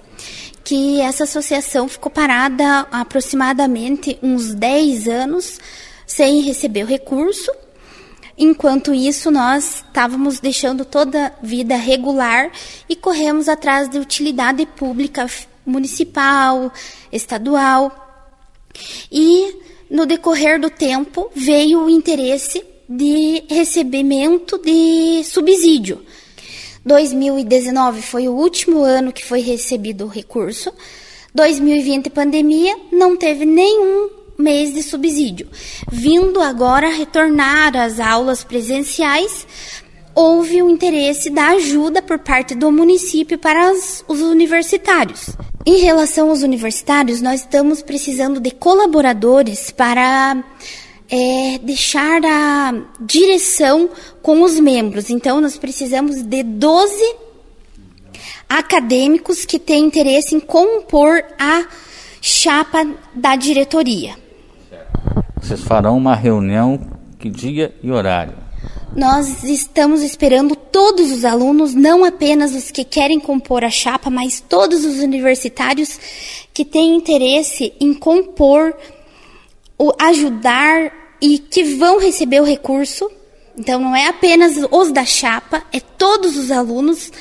que 0.65 1.01
essa 1.01 1.23
associação 1.23 1.89
ficou 1.89 2.11
parada 2.11 2.89
aproximadamente 2.91 4.19
uns 4.21 4.53
10 4.53 5.07
anos 5.07 5.61
sem 6.05 6.41
receber 6.43 6.83
o 6.83 6.87
recurso 6.87 7.53
Enquanto 8.39 8.93
isso, 8.93 9.31
nós 9.31 9.77
estávamos 9.87 10.41
deixando 10.41 10.85
toda 10.85 11.27
a 11.27 11.33
vida 11.43 11.75
regular 11.77 12.53
e 12.89 12.95
corremos 12.95 13.49
atrás 13.49 13.89
de 13.89 13.99
utilidade 13.99 14.67
pública 14.67 15.27
municipal, 15.65 16.71
estadual. 17.11 18.05
E 19.11 19.57
no 19.91 20.05
decorrer 20.05 20.61
do 20.61 20.69
tempo 20.69 21.31
veio 21.35 21.85
o 21.85 21.91
interesse 21.91 22.63
de 22.89 23.43
recebimento 23.49 24.59
de 24.59 25.25
subsídio. 25.25 26.03
2019 26.85 28.03
foi 28.03 28.29
o 28.29 28.35
último 28.35 28.83
ano 28.83 29.13
que 29.13 29.25
foi 29.25 29.41
recebido 29.41 30.05
o 30.05 30.09
recurso. 30.09 30.73
2020 31.35 32.11
pandemia 32.11 32.77
não 32.93 33.17
teve 33.17 33.45
nenhum 33.45 34.09
mês 34.39 34.75
de 34.75 34.83
subsídio. 34.83 35.49
Vindo 35.91 36.41
agora 36.41 36.89
retornar 36.89 37.77
às 37.77 38.01
aulas 38.01 38.45
presenciais, 38.45 39.47
houve 40.15 40.63
o 40.63 40.71
interesse 40.71 41.29
da 41.29 41.49
ajuda 41.49 42.01
por 42.01 42.19
parte 42.19 42.55
do 42.55 42.73
município 42.73 43.39
para 43.39 43.73
os 43.73 44.21
universitários. 44.21 45.31
Em 45.65 45.79
relação 45.79 46.31
aos 46.31 46.43
universitários, 46.43 47.21
nós 47.21 47.41
estamos 47.41 47.83
precisando 47.83 48.41
de 48.41 48.51
colaboradores 48.51 49.71
para 49.71 50.43
é, 51.11 51.59
deixar 51.63 52.25
a 52.25 52.75
direção 53.01 53.91
com 54.23 54.43
os 54.43 54.59
membros. 54.59 55.11
Então, 55.11 55.41
nós 55.41 55.59
precisamos 55.59 56.23
de 56.23 56.43
12 56.43 57.17
acadêmicos 58.49 59.45
que 59.45 59.59
têm 59.59 59.85
interesse 59.85 60.35
em 60.35 60.41
compor 60.41 61.23
a 61.39 61.67
chapa 62.21 62.87
da 63.15 63.37
diretoria. 63.37 64.17
Vocês 65.47 65.63
farão 65.63 65.97
uma 65.97 66.17
reunião 66.17 66.81
que 67.21 67.31
dia 67.31 67.73
e 67.81 67.89
horário? 67.89 68.35
Nós 68.97 69.45
estamos 69.45 70.03
esperando 70.03 70.57
todos 70.57 71.13
os 71.13 71.25
alunos, 71.25 71.73
não 71.73 72.05
apenas 72.05 72.53
os 72.53 72.73
que 72.73 72.83
querem 72.83 73.21
compor 73.21 73.63
a 73.63 73.71
chapa, 73.71 74.11
mas 74.11 74.41
todos 74.41 74.85
os 74.85 74.99
universitários 74.99 76.01
que 76.53 76.65
têm 76.65 76.97
interesse 76.97 77.73
em 77.79 77.95
compor, 77.95 78.77
ajudar 80.01 80.93
e 81.23 81.39
que 81.39 81.63
vão 81.63 82.01
receber 82.01 82.41
o 82.41 82.45
recurso. 82.45 83.09
Então, 83.57 83.79
não 83.79 83.95
é 83.95 84.09
apenas 84.09 84.57
os 84.69 84.91
da 84.91 85.05
chapa, 85.05 85.63
é 85.73 85.79
todos 85.79 86.37
os 86.37 86.51
alunos. 86.51 87.13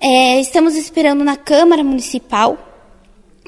É, 0.00 0.40
estamos 0.40 0.76
esperando 0.76 1.24
na 1.24 1.36
Câmara 1.36 1.82
Municipal, 1.82 2.56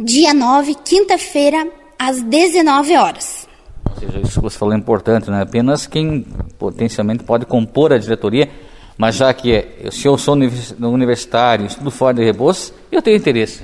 dia 0.00 0.34
9, 0.34 0.74
quinta-feira, 0.84 1.64
às 1.96 2.20
19 2.22 2.96
horas. 2.96 3.53
Seja, 4.06 4.20
isso 4.20 4.40
que 4.40 4.40
você 4.40 4.58
falou 4.58 4.74
é 4.74 4.78
importante, 4.78 5.30
não 5.30 5.38
é 5.38 5.42
apenas 5.42 5.86
quem 5.86 6.26
potencialmente 6.58 7.24
pode 7.24 7.46
compor 7.46 7.92
a 7.92 7.98
diretoria, 7.98 8.48
mas 8.96 9.16
já 9.16 9.32
que 9.32 9.52
é, 9.52 9.88
se 9.90 10.06
eu 10.06 10.16
sou 10.16 10.36
universitário, 10.80 11.66
estudo 11.66 11.90
fora 11.90 12.14
de 12.14 12.24
Rebouças, 12.24 12.72
eu 12.92 13.02
tenho 13.02 13.16
interesse. 13.16 13.62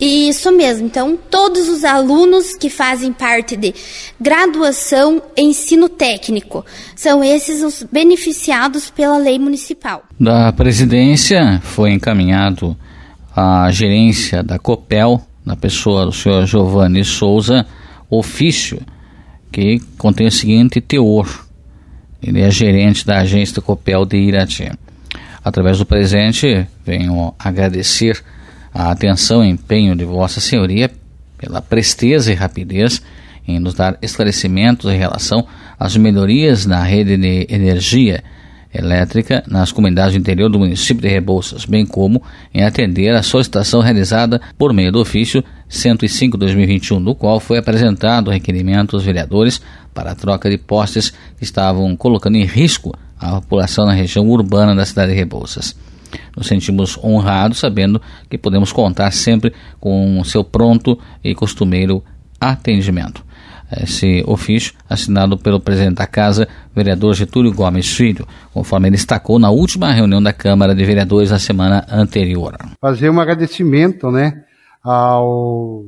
Isso 0.00 0.50
mesmo. 0.50 0.86
Então, 0.86 1.16
todos 1.30 1.68
os 1.68 1.84
alunos 1.84 2.56
que 2.56 2.68
fazem 2.68 3.12
parte 3.12 3.56
de 3.56 3.72
graduação 4.20 5.22
ensino 5.36 5.88
técnico 5.88 6.64
são 6.96 7.22
esses 7.22 7.62
os 7.62 7.84
beneficiados 7.84 8.90
pela 8.90 9.16
lei 9.16 9.38
municipal. 9.38 10.02
Da 10.18 10.52
presidência 10.52 11.60
foi 11.62 11.92
encaminhado 11.92 12.76
a 13.34 13.70
gerência 13.70 14.42
da 14.42 14.58
COPEL, 14.58 15.20
na 15.44 15.56
pessoa 15.56 16.06
do 16.06 16.12
senhor 16.12 16.46
Giovanni 16.46 17.04
Souza, 17.04 17.66
ofício 18.10 18.80
que 19.52 19.80
contém 19.98 20.26
o 20.26 20.32
seguinte 20.32 20.80
teor. 20.80 21.46
Ele 22.22 22.40
é 22.40 22.50
gerente 22.50 23.06
da 23.06 23.18
agência 23.18 23.60
Copel 23.60 24.06
de 24.06 24.16
Irati. 24.16 24.72
Através 25.44 25.78
do 25.78 25.84
presente, 25.84 26.66
venho 26.84 27.34
agradecer 27.38 28.22
a 28.72 28.90
atenção 28.90 29.44
e 29.44 29.48
empenho 29.48 29.94
de 29.94 30.04
Vossa 30.04 30.40
Senhoria 30.40 30.90
pela 31.36 31.60
presteza 31.60 32.32
e 32.32 32.34
rapidez 32.34 33.02
em 33.46 33.58
nos 33.58 33.74
dar 33.74 33.98
esclarecimentos 34.00 34.90
em 34.90 34.96
relação 34.96 35.46
às 35.78 35.96
melhorias 35.96 36.64
na 36.64 36.82
rede 36.82 37.16
de 37.16 37.46
energia 37.50 38.22
elétrica 38.72 39.42
nas 39.46 39.70
comunidades 39.70 40.14
do 40.14 40.18
interior 40.18 40.48
do 40.48 40.58
município 40.58 41.02
de 41.02 41.08
Rebouças, 41.08 41.64
bem 41.64 41.84
como 41.84 42.22
em 42.54 42.64
atender 42.64 43.14
a 43.14 43.22
solicitação 43.22 43.80
realizada 43.80 44.40
por 44.56 44.72
meio 44.72 44.90
do 44.90 45.00
ofício 45.00 45.44
105-2021, 45.70 46.98
no 46.98 47.14
qual 47.14 47.38
foi 47.38 47.58
apresentado 47.58 48.28
o 48.28 48.30
requerimento 48.30 48.96
aos 48.96 49.04
vereadores 49.04 49.60
para 49.92 50.12
a 50.12 50.14
troca 50.14 50.48
de 50.48 50.56
postes 50.56 51.10
que 51.36 51.44
estavam 51.44 51.94
colocando 51.96 52.36
em 52.36 52.44
risco 52.44 52.94
a 53.18 53.40
população 53.40 53.86
na 53.86 53.92
região 53.92 54.28
urbana 54.28 54.74
da 54.74 54.84
cidade 54.84 55.12
de 55.12 55.18
Rebouças. 55.18 55.76
Nos 56.36 56.46
sentimos 56.46 56.98
honrados 56.98 57.58
sabendo 57.58 58.00
que 58.28 58.36
podemos 58.36 58.72
contar 58.72 59.10
sempre 59.12 59.52
com 59.78 60.22
seu 60.24 60.42
pronto 60.42 60.98
e 61.22 61.34
costumeiro 61.34 62.02
atendimento 62.40 63.24
esse 63.80 64.22
ofício 64.26 64.74
assinado 64.88 65.38
pelo 65.38 65.60
presidente 65.60 65.96
da 65.96 66.06
Casa, 66.06 66.48
vereador 66.74 67.14
Getúlio 67.14 67.52
Gomes 67.52 67.94
Filho, 67.94 68.26
conforme 68.52 68.88
ele 68.88 68.96
destacou 68.96 69.38
na 69.38 69.50
última 69.50 69.92
reunião 69.92 70.22
da 70.22 70.32
Câmara 70.32 70.74
de 70.74 70.84
Vereadores 70.84 71.30
na 71.30 71.38
semana 71.38 71.86
anterior. 71.90 72.56
Fazer 72.80 73.10
um 73.10 73.20
agradecimento, 73.20 74.10
né, 74.10 74.42
ao 74.82 75.84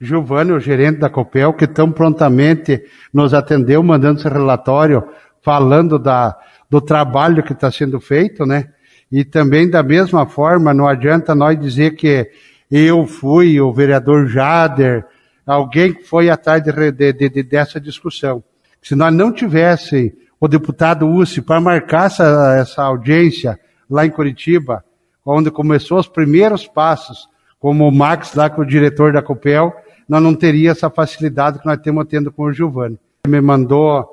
Giovanni, 0.00 0.52
o 0.52 0.60
gerente 0.60 0.98
da 0.98 1.10
Copel, 1.10 1.52
que 1.52 1.66
tão 1.66 1.92
prontamente 1.92 2.82
nos 3.12 3.34
atendeu, 3.34 3.82
mandando 3.82 4.20
esse 4.20 4.28
relatório, 4.28 5.02
falando 5.42 5.98
da, 5.98 6.36
do 6.70 6.80
trabalho 6.80 7.42
que 7.42 7.52
está 7.52 7.70
sendo 7.70 8.00
feito, 8.00 8.46
né, 8.46 8.66
e 9.10 9.24
também 9.24 9.68
da 9.68 9.82
mesma 9.82 10.26
forma, 10.26 10.72
não 10.72 10.86
adianta 10.86 11.34
nós 11.34 11.58
dizer 11.58 11.96
que 11.96 12.30
eu 12.70 13.06
fui 13.06 13.60
o 13.60 13.72
vereador 13.72 14.28
Jader, 14.28 15.04
alguém 15.50 15.94
foi 16.04 16.30
atrás 16.30 16.62
de, 16.62 16.72
de, 16.92 17.12
de, 17.28 17.42
dessa 17.42 17.80
discussão. 17.80 18.42
Se 18.80 18.94
nós 18.94 19.12
não 19.12 19.32
tivesse 19.32 20.16
o 20.38 20.48
deputado 20.48 21.08
Ussi 21.08 21.42
para 21.42 21.60
marcar 21.60 22.06
essa, 22.06 22.56
essa 22.58 22.82
audiência 22.82 23.58
lá 23.88 24.06
em 24.06 24.10
Curitiba, 24.10 24.84
onde 25.24 25.50
começou 25.50 25.98
os 25.98 26.08
primeiros 26.08 26.66
passos, 26.66 27.28
como 27.58 27.86
o 27.86 27.92
Max 27.92 28.34
lá 28.34 28.48
com 28.48 28.62
o 28.62 28.66
diretor 28.66 29.12
da 29.12 29.20
Copel, 29.20 29.74
nós 30.08 30.22
não 30.22 30.34
teria 30.34 30.70
essa 30.70 30.88
facilidade 30.88 31.58
que 31.58 31.66
nós 31.66 31.78
temos 31.78 32.06
tendo 32.08 32.32
com 32.32 32.44
o 32.44 32.52
Giovanni. 32.52 32.98
Ele 33.24 33.34
me 33.36 33.40
mandou 33.40 34.08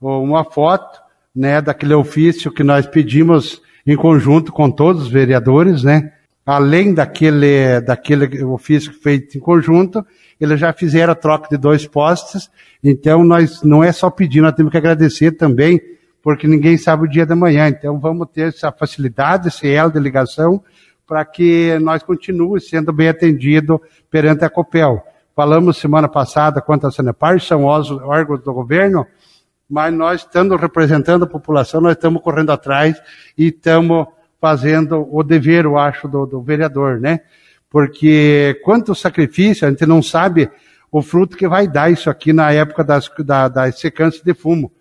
uma 0.00 0.44
foto, 0.44 1.00
né, 1.34 1.60
daquele 1.60 1.94
ofício 1.94 2.50
que 2.50 2.64
nós 2.64 2.86
pedimos 2.86 3.62
em 3.86 3.96
conjunto 3.96 4.52
com 4.52 4.70
todos 4.70 5.02
os 5.02 5.08
vereadores, 5.08 5.84
né, 5.84 6.12
além 6.50 6.92
daquele, 6.92 7.80
daquele 7.80 8.42
ofício 8.42 8.92
feito 8.92 9.38
em 9.38 9.40
conjunto, 9.40 10.04
eles 10.40 10.58
já 10.58 10.72
fizeram 10.72 11.12
a 11.12 11.14
troca 11.14 11.48
de 11.48 11.56
dois 11.56 11.86
postes, 11.86 12.50
então 12.82 13.22
nós 13.22 13.62
não 13.62 13.84
é 13.84 13.92
só 13.92 14.10
pedir, 14.10 14.40
nós 14.40 14.54
temos 14.54 14.72
que 14.72 14.76
agradecer 14.76 15.30
também, 15.30 15.80
porque 16.20 16.48
ninguém 16.48 16.76
sabe 16.76 17.04
o 17.04 17.08
dia 17.08 17.24
da 17.24 17.36
manhã, 17.36 17.68
então 17.68 18.00
vamos 18.00 18.26
ter 18.32 18.48
essa 18.48 18.72
facilidade, 18.72 19.46
esse 19.46 19.72
elo 19.72 19.92
de 19.92 20.00
ligação, 20.00 20.60
para 21.06 21.24
que 21.24 21.78
nós 21.78 22.02
continuemos 22.02 22.68
sendo 22.68 22.92
bem 22.92 23.08
atendidos 23.08 23.78
perante 24.10 24.44
a 24.44 24.50
COPEL. 24.50 25.04
Falamos 25.36 25.76
semana 25.76 26.08
passada 26.08 26.60
quanto 26.60 26.84
a 26.84 26.90
Sanepar, 26.90 27.40
são 27.40 27.62
órgãos 27.62 28.42
do 28.42 28.52
governo, 28.52 29.06
mas 29.68 29.94
nós 29.94 30.22
estando 30.22 30.56
representando 30.56 31.22
a 31.22 31.28
população, 31.28 31.80
nós 31.80 31.92
estamos 31.92 32.20
correndo 32.20 32.50
atrás 32.50 33.00
e 33.38 33.46
estamos 33.46 34.08
fazendo 34.40 35.06
o 35.10 35.22
dever, 35.22 35.64
eu 35.64 35.76
acho, 35.76 36.08
do, 36.08 36.26
do 36.26 36.40
vereador, 36.40 36.98
né? 36.98 37.20
Porque 37.68 38.60
quanto 38.64 38.94
sacrifício, 38.94 39.66
a 39.66 39.70
gente 39.70 39.86
não 39.86 40.02
sabe 40.02 40.50
o 40.90 41.02
fruto 41.02 41.36
que 41.36 41.46
vai 41.46 41.68
dar 41.68 41.92
isso 41.92 42.10
aqui 42.10 42.32
na 42.32 42.50
época 42.50 42.82
das, 42.82 43.08
da, 43.20 43.48
das 43.48 43.78
secâncias 43.78 44.22
de 44.22 44.34
fumo. 44.34 44.72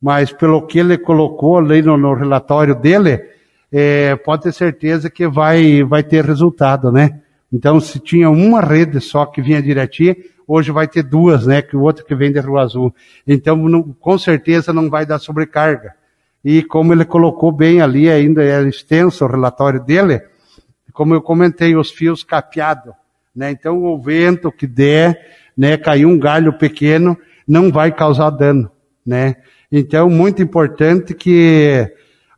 Mas 0.00 0.32
pelo 0.32 0.66
que 0.66 0.78
ele 0.78 0.96
colocou 0.96 1.58
ali 1.58 1.82
no, 1.82 1.96
no 1.96 2.14
relatório 2.14 2.74
dele, 2.74 3.20
é, 3.70 4.16
pode 4.16 4.44
ter 4.44 4.52
certeza 4.52 5.10
que 5.10 5.26
vai, 5.26 5.82
vai 5.82 6.02
ter 6.02 6.24
resultado, 6.24 6.90
né? 6.90 7.20
Então, 7.52 7.80
se 7.80 7.98
tinha 7.98 8.30
uma 8.30 8.60
rede 8.60 9.00
só 9.00 9.26
que 9.26 9.42
vinha 9.42 9.60
direitinho, 9.60 10.16
hoje 10.46 10.70
vai 10.70 10.86
ter 10.86 11.02
duas, 11.02 11.46
né? 11.46 11.60
Que 11.60 11.76
o 11.76 11.82
outro 11.82 12.04
que 12.04 12.14
vem 12.14 12.32
de 12.32 12.38
Rua 12.40 12.62
Azul. 12.62 12.94
Então, 13.26 13.56
não, 13.56 13.82
com 13.82 14.16
certeza 14.16 14.72
não 14.72 14.88
vai 14.88 15.04
dar 15.04 15.18
sobrecarga. 15.18 15.94
E 16.50 16.62
como 16.62 16.94
ele 16.94 17.04
colocou 17.04 17.52
bem 17.52 17.82
ali, 17.82 18.08
ainda 18.08 18.42
é 18.42 18.62
extenso 18.62 19.22
o 19.22 19.28
relatório 19.28 19.84
dele, 19.84 20.22
como 20.94 21.12
eu 21.12 21.20
comentei, 21.20 21.76
os 21.76 21.90
fios 21.90 22.24
capeados. 22.24 22.94
Né? 23.36 23.50
Então, 23.50 23.84
o 23.84 24.00
vento 24.00 24.50
que 24.50 24.66
der, 24.66 25.20
né, 25.54 25.76
cair 25.76 26.06
um 26.06 26.18
galho 26.18 26.56
pequeno, 26.56 27.18
não 27.46 27.70
vai 27.70 27.94
causar 27.94 28.30
dano. 28.30 28.70
Né? 29.04 29.36
Então, 29.70 30.08
muito 30.08 30.42
importante 30.42 31.12
que 31.12 31.86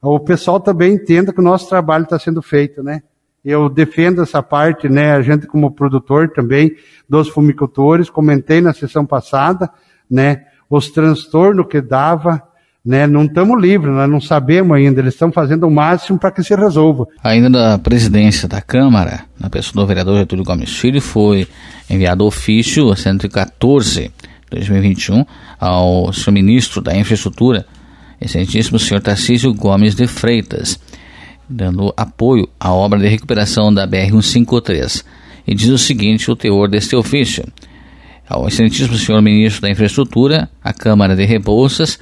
o 0.03 0.19
pessoal 0.19 0.59
também 0.59 0.95
entenda 0.95 1.33
que 1.33 1.39
o 1.39 1.45
nosso 1.45 1.69
trabalho 1.69 2.03
está 2.03 2.19
sendo 2.19 2.43
feito. 2.43 2.83
Né? 2.83 3.05
Eu 3.45 3.69
defendo 3.69 4.23
essa 4.23 4.43
parte, 4.43 4.89
né, 4.89 5.13
a 5.13 5.23
gente 5.23 5.47
como 5.47 5.71
produtor 5.71 6.31
também 6.31 6.75
dos 7.09 7.29
fumicultores, 7.29 8.11
comentei 8.11 8.61
na 8.61 8.75
sessão 8.75 9.07
passada, 9.07 9.71
né, 10.11 10.47
os 10.69 10.91
transtornos 10.91 11.69
que 11.69 11.81
dava, 11.81 12.50
né, 12.85 13.07
não 13.07 13.25
estamos 13.25 13.61
livres, 13.61 13.93
nós 13.93 14.11
não 14.11 14.21
sabemos 14.21 14.77
ainda, 14.77 15.01
eles 15.01 15.15
estão 15.15 15.31
fazendo 15.31 15.67
o 15.67 15.71
máximo 15.71 16.19
para 16.19 16.31
que 16.31 16.43
se 16.43 16.55
resolva. 16.55 17.07
Ainda 17.23 17.51
da 17.51 17.79
presidência 17.79 18.49
da 18.49 18.61
Câmara, 18.61 19.25
na 19.39 19.51
pessoa 19.51 19.83
do 19.83 19.87
vereador 19.87 20.19
Getúlio 20.19 20.45
Gomes 20.45 20.77
Filho, 20.77 21.01
foi 21.01 21.47
enviado 21.89 22.25
ofício 22.25 22.95
114 22.95 24.11
2021 24.51 25.25
ao 25.59 26.13
senhor 26.13 26.33
ministro 26.33 26.81
da 26.81 26.97
Infraestrutura, 26.97 27.65
excelentíssimo 28.21 28.79
senhor 28.79 29.01
Tarcísio 29.01 29.55
Gomes 29.55 29.95
de 29.95 30.07
Freitas, 30.07 30.79
dando 31.49 31.93
apoio 31.97 32.49
à 32.59 32.73
obra 32.73 32.99
de 32.99 33.09
recuperação 33.09 33.73
da 33.73 33.87
BR-153. 33.87 35.05
E 35.47 35.55
diz 35.55 35.69
o 35.69 35.79
seguinte 35.79 36.31
o 36.31 36.37
teor 36.37 36.69
deste 36.69 36.95
ofício. 36.95 37.45
Ao 38.29 38.47
excelentíssimo 38.47 38.97
senhor 38.97 39.21
ministro 39.23 39.63
da 39.63 39.71
Infraestrutura, 39.71 40.49
a 40.63 40.73
Câmara 40.73 41.17
de 41.17 41.25
Rebouças, 41.25 41.99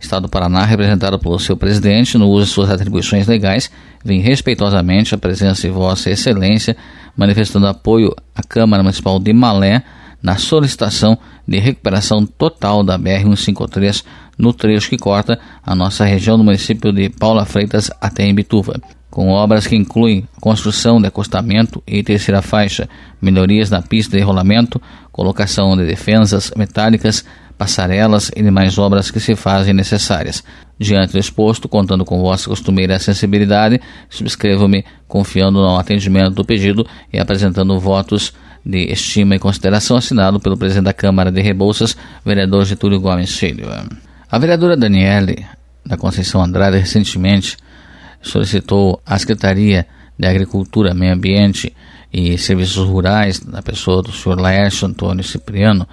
Estado 0.00 0.22
do 0.22 0.28
Paraná, 0.28 0.64
representado 0.64 1.18
pelo 1.18 1.38
seu 1.38 1.56
presidente, 1.56 2.16
no 2.16 2.28
uso 2.28 2.46
de 2.46 2.50
suas 2.52 2.70
atribuições 2.70 3.26
legais, 3.26 3.70
vem 4.02 4.20
respeitosamente 4.20 5.14
a 5.14 5.18
presença 5.18 5.62
de 5.62 5.68
Vossa 5.68 6.10
Excelência, 6.10 6.76
manifestando 7.14 7.66
apoio 7.66 8.14
à 8.34 8.42
Câmara 8.42 8.82
Municipal 8.82 9.18
de 9.18 9.32
Malé 9.32 9.82
na 10.22 10.36
solicitação 10.36 11.18
de 11.46 11.58
recuperação 11.58 12.24
total 12.24 12.82
da 12.82 12.98
BR-153 12.98 14.04
no 14.38 14.54
trecho 14.54 14.88
que 14.88 14.96
corta 14.96 15.38
a 15.62 15.74
nossa 15.74 16.04
região 16.04 16.38
do 16.38 16.44
município 16.44 16.92
de 16.92 17.10
Paula 17.10 17.44
Freitas 17.44 17.90
até 18.00 18.26
Imbituva, 18.26 18.80
com 19.10 19.28
obras 19.28 19.66
que 19.66 19.76
incluem 19.76 20.26
construção 20.40 21.00
de 21.00 21.08
acostamento 21.08 21.82
e 21.86 22.02
terceira 22.02 22.40
faixa, 22.40 22.88
melhorias 23.20 23.68
na 23.68 23.82
pista 23.82 24.16
de 24.16 24.22
rolamento, 24.22 24.80
colocação 25.12 25.76
de 25.76 25.84
defensas 25.84 26.52
metálicas, 26.56 27.24
passarelas 27.60 28.30
e 28.34 28.42
demais 28.42 28.78
obras 28.78 29.10
que 29.10 29.20
se 29.20 29.36
fazem 29.36 29.74
necessárias. 29.74 30.42
Diante 30.78 31.12
do 31.12 31.18
exposto, 31.18 31.68
contando 31.68 32.06
com 32.06 32.18
vossa 32.18 32.48
costumeira 32.48 32.98
sensibilidade, 32.98 33.78
subscrevo-me 34.08 34.82
confiando 35.06 35.60
no 35.60 35.76
atendimento 35.76 36.30
do 36.30 36.42
pedido 36.42 36.86
e 37.12 37.20
apresentando 37.20 37.78
votos 37.78 38.32
de 38.64 38.90
estima 38.90 39.36
e 39.36 39.38
consideração 39.38 39.98
assinado 39.98 40.40
pelo 40.40 40.56
presidente 40.56 40.86
da 40.86 40.94
Câmara 40.94 41.30
de 41.30 41.42
Rebouças, 41.42 41.94
vereador 42.24 42.64
Getúlio 42.64 42.98
Gomes 42.98 43.36
Filho. 43.36 43.68
A 44.30 44.38
vereadora 44.38 44.74
Daniele 44.74 45.44
da 45.84 45.98
Conceição 45.98 46.42
Andrade 46.42 46.78
recentemente 46.78 47.58
solicitou 48.22 49.02
à 49.04 49.18
Secretaria 49.18 49.86
de 50.18 50.26
Agricultura, 50.26 50.94
Meio 50.94 51.12
Ambiente 51.12 51.76
e 52.10 52.38
Serviços 52.38 52.88
Rurais, 52.88 53.44
na 53.44 53.60
pessoa 53.60 54.02
do 54.02 54.12
senhor 54.12 54.40
Laércio 54.40 54.88
Antônio 54.88 55.22
Cipriano, 55.22 55.86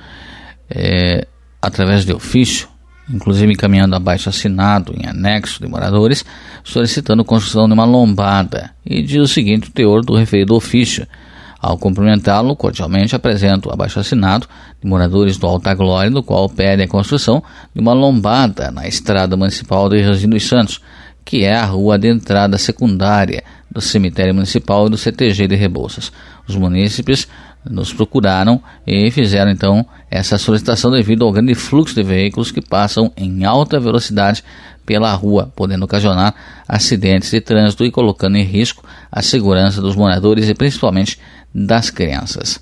eh, 0.70 1.28
através 1.68 2.06
de 2.06 2.14
ofício, 2.14 2.68
inclusive 3.10 3.52
encaminhando 3.52 3.96
abaixo 3.96 4.30
assinado 4.30 4.94
em 4.98 5.08
anexo 5.08 5.62
de 5.62 5.68
moradores, 5.68 6.26
solicitando 6.64 7.24
construção 7.24 7.68
de 7.68 7.74
uma 7.74 7.86
lombada. 7.86 8.72
E 8.86 9.02
diz 9.02 9.22
o 9.22 9.28
seguinte 9.28 9.70
o 9.70 9.72
teor 9.72 10.04
do 10.04 10.16
referido 10.16 10.56
ofício. 10.56 11.08
Ao 11.60 11.78
cumprimentá-lo, 11.78 12.56
cordialmente 12.56 13.16
apresento 13.16 13.70
o 13.70 13.74
abaixo 13.74 14.00
assinado 14.00 14.48
de 14.82 14.88
moradores 14.88 15.38
do 15.38 15.48
Alta 15.48 15.74
Glória, 15.74 16.12
no 16.12 16.22
qual 16.22 16.48
pede 16.48 16.84
a 16.84 16.88
construção 16.88 17.44
de 17.74 17.82
uma 17.82 17.94
lombada 17.94 18.70
na 18.70 18.88
estrada 18.88 19.36
municipal 19.36 19.90
de 19.90 20.02
Rio 20.02 20.28
dos 20.30 20.44
Santos, 20.44 20.82
que 21.26 21.44
é 21.44 21.56
a 21.56 21.66
rua 21.66 21.98
de 21.98 22.08
entrada 22.08 22.58
secundária 22.58 23.44
do 23.70 23.82
cemitério 23.82 24.34
municipal 24.34 24.88
e 24.88 24.90
do 24.92 24.98
CTG 24.98 25.48
de 25.48 25.56
Rebouças. 25.56 26.12
Os 26.48 26.56
munícipes 26.56 27.28
nos 27.70 27.92
procuraram 27.92 28.62
e 28.86 29.12
fizeram 29.12 29.52
então 29.52 29.86
essa 30.10 30.38
solicitação 30.38 30.92
devido 30.92 31.26
ao 31.26 31.32
grande 31.32 31.54
fluxo 31.54 31.94
de 31.94 32.04
veículos 32.04 32.52
que 32.52 32.62
passam 32.62 33.12
em 33.18 33.44
alta 33.44 33.80
velocidade 33.80 34.44
pela 34.86 35.14
rua, 35.14 35.52
podendo 35.54 35.84
ocasionar 35.84 36.34
acidentes 36.68 37.30
de 37.30 37.42
trânsito 37.42 37.84
e 37.84 37.92
colocando 37.92 38.38
em 38.38 38.44
risco 38.44 38.86
a 39.12 39.22
segurança 39.22 39.82
dos 39.82 39.96
moradores 39.96 40.48
e 40.48 40.54
principalmente 40.54 41.20
das 41.54 41.90
crianças. 41.90 42.60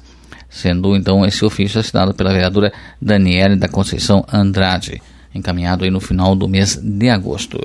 Sendo 0.49 0.95
então 0.95 1.25
esse 1.25 1.45
ofício 1.45 1.79
assinado 1.79 2.13
pela 2.13 2.31
vereadora 2.31 2.73
Daniela 2.99 3.55
da 3.55 3.67
Conceição 3.67 4.25
Andrade, 4.31 5.01
encaminhado 5.34 5.84
aí 5.84 5.91
no 5.91 5.99
final 5.99 6.36
do 6.36 6.47
mês 6.47 6.75
de 6.81 7.10
agosto. 7.10 7.60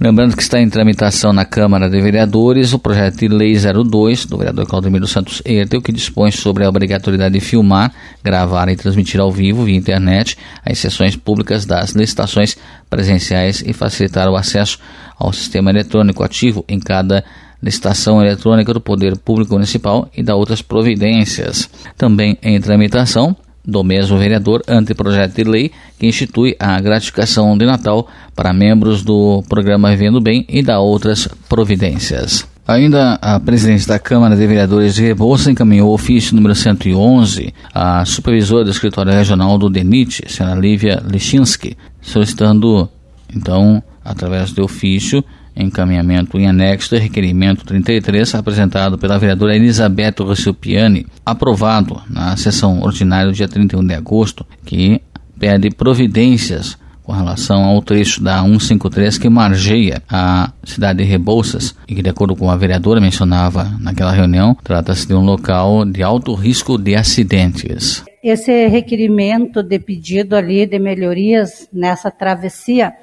Lembrando 0.00 0.36
que 0.36 0.42
está 0.42 0.60
em 0.60 0.68
tramitação 0.68 1.32
na 1.32 1.44
Câmara 1.44 1.88
de 1.88 2.00
Vereadores 2.00 2.72
o 2.72 2.80
projeto 2.80 3.16
de 3.18 3.28
lei 3.28 3.54
02 3.54 4.26
do 4.26 4.36
vereador 4.36 4.66
Claudemiro 4.66 5.06
Santos 5.06 5.40
Ertel, 5.44 5.80
que 5.80 5.92
dispõe 5.92 6.32
sobre 6.32 6.64
a 6.64 6.68
obrigatoriedade 6.68 7.34
de 7.34 7.40
filmar, 7.40 7.92
gravar 8.22 8.68
e 8.68 8.74
transmitir 8.74 9.20
ao 9.20 9.30
vivo 9.30 9.64
via 9.64 9.76
internet 9.76 10.36
as 10.64 10.80
sessões 10.80 11.14
públicas 11.14 11.64
das 11.64 11.92
licitações 11.92 12.56
presenciais 12.90 13.62
e 13.64 13.72
facilitar 13.72 14.28
o 14.28 14.34
acesso 14.34 14.80
ao 15.16 15.32
sistema 15.32 15.70
eletrônico 15.70 16.24
ativo 16.24 16.64
em 16.68 16.80
cada 16.80 17.24
licitação 17.62 18.20
eletrônica 18.20 18.74
do 18.74 18.80
Poder 18.80 19.16
Público 19.16 19.54
Municipal 19.54 20.10
e 20.14 20.24
da 20.24 20.34
outras 20.34 20.60
providências. 20.60 21.70
Também 21.96 22.36
em 22.42 22.60
tramitação 22.60 23.36
do 23.64 23.82
mesmo 23.82 24.18
vereador 24.18 24.62
anteprojeto 24.68 25.34
de 25.34 25.44
lei 25.44 25.72
que 25.98 26.06
institui 26.06 26.54
a 26.58 26.80
gratificação 26.80 27.56
de 27.56 27.64
Natal 27.64 28.06
para 28.34 28.52
membros 28.52 29.02
do 29.02 29.42
programa 29.48 29.90
Vivendo 29.90 30.20
Bem 30.20 30.44
e 30.48 30.62
da 30.62 30.80
outras 30.80 31.28
providências. 31.48 32.46
Ainda 32.66 33.18
a 33.20 33.38
presidente 33.38 33.86
da 33.86 33.98
Câmara 33.98 34.34
de 34.34 34.46
Vereadores 34.46 34.94
de 34.94 35.02
Rebouça 35.02 35.50
encaminhou 35.50 35.90
o 35.90 35.94
ofício 35.94 36.34
número 36.34 36.54
111 36.54 37.52
à 37.74 38.04
supervisora 38.06 38.64
do 38.64 38.70
escritório 38.70 39.12
regional 39.12 39.58
do 39.58 39.68
DENIT, 39.68 40.24
senhora 40.28 40.58
Lívia 40.58 41.02
Lechinski, 41.04 41.76
solicitando, 42.00 42.88
então, 43.34 43.82
através 44.02 44.50
do 44.50 44.64
ofício, 44.64 45.22
encaminhamento 45.56 46.38
em 46.38 46.46
anexo 46.46 46.90
do 46.90 46.98
requerimento 46.98 47.64
33, 47.64 48.34
apresentado 48.34 48.98
pela 48.98 49.18
vereadora 49.18 49.54
Elizabeth 49.54 50.14
Rossipiani, 50.20 51.06
aprovado 51.24 52.00
na 52.08 52.36
sessão 52.36 52.80
ordinária 52.82 53.26
do 53.26 53.32
dia 53.32 53.48
31 53.48 53.86
de 53.86 53.94
agosto, 53.94 54.46
que 54.64 55.00
pede 55.38 55.70
providências 55.70 56.78
com 57.04 57.12
relação 57.12 57.62
ao 57.64 57.82
trecho 57.82 58.22
da 58.22 58.42
153 58.42 59.18
que 59.18 59.28
margeia 59.28 60.02
a 60.08 60.50
cidade 60.64 61.00
de 61.00 61.04
Rebouças 61.04 61.76
e 61.86 61.94
que, 61.94 62.02
de 62.02 62.08
acordo 62.08 62.34
com 62.34 62.50
a 62.50 62.56
vereadora 62.56 63.00
mencionava 63.00 63.70
naquela 63.78 64.10
reunião, 64.10 64.56
trata-se 64.64 65.06
de 65.06 65.14
um 65.14 65.20
local 65.20 65.84
de 65.84 66.02
alto 66.02 66.32
risco 66.34 66.78
de 66.78 66.96
acidentes. 66.96 68.02
Esse 68.22 68.68
requerimento 68.68 69.62
de 69.62 69.78
pedido 69.78 70.34
ali 70.34 70.66
de 70.66 70.78
melhorias 70.78 71.68
nessa 71.70 72.10
travessia 72.10 72.94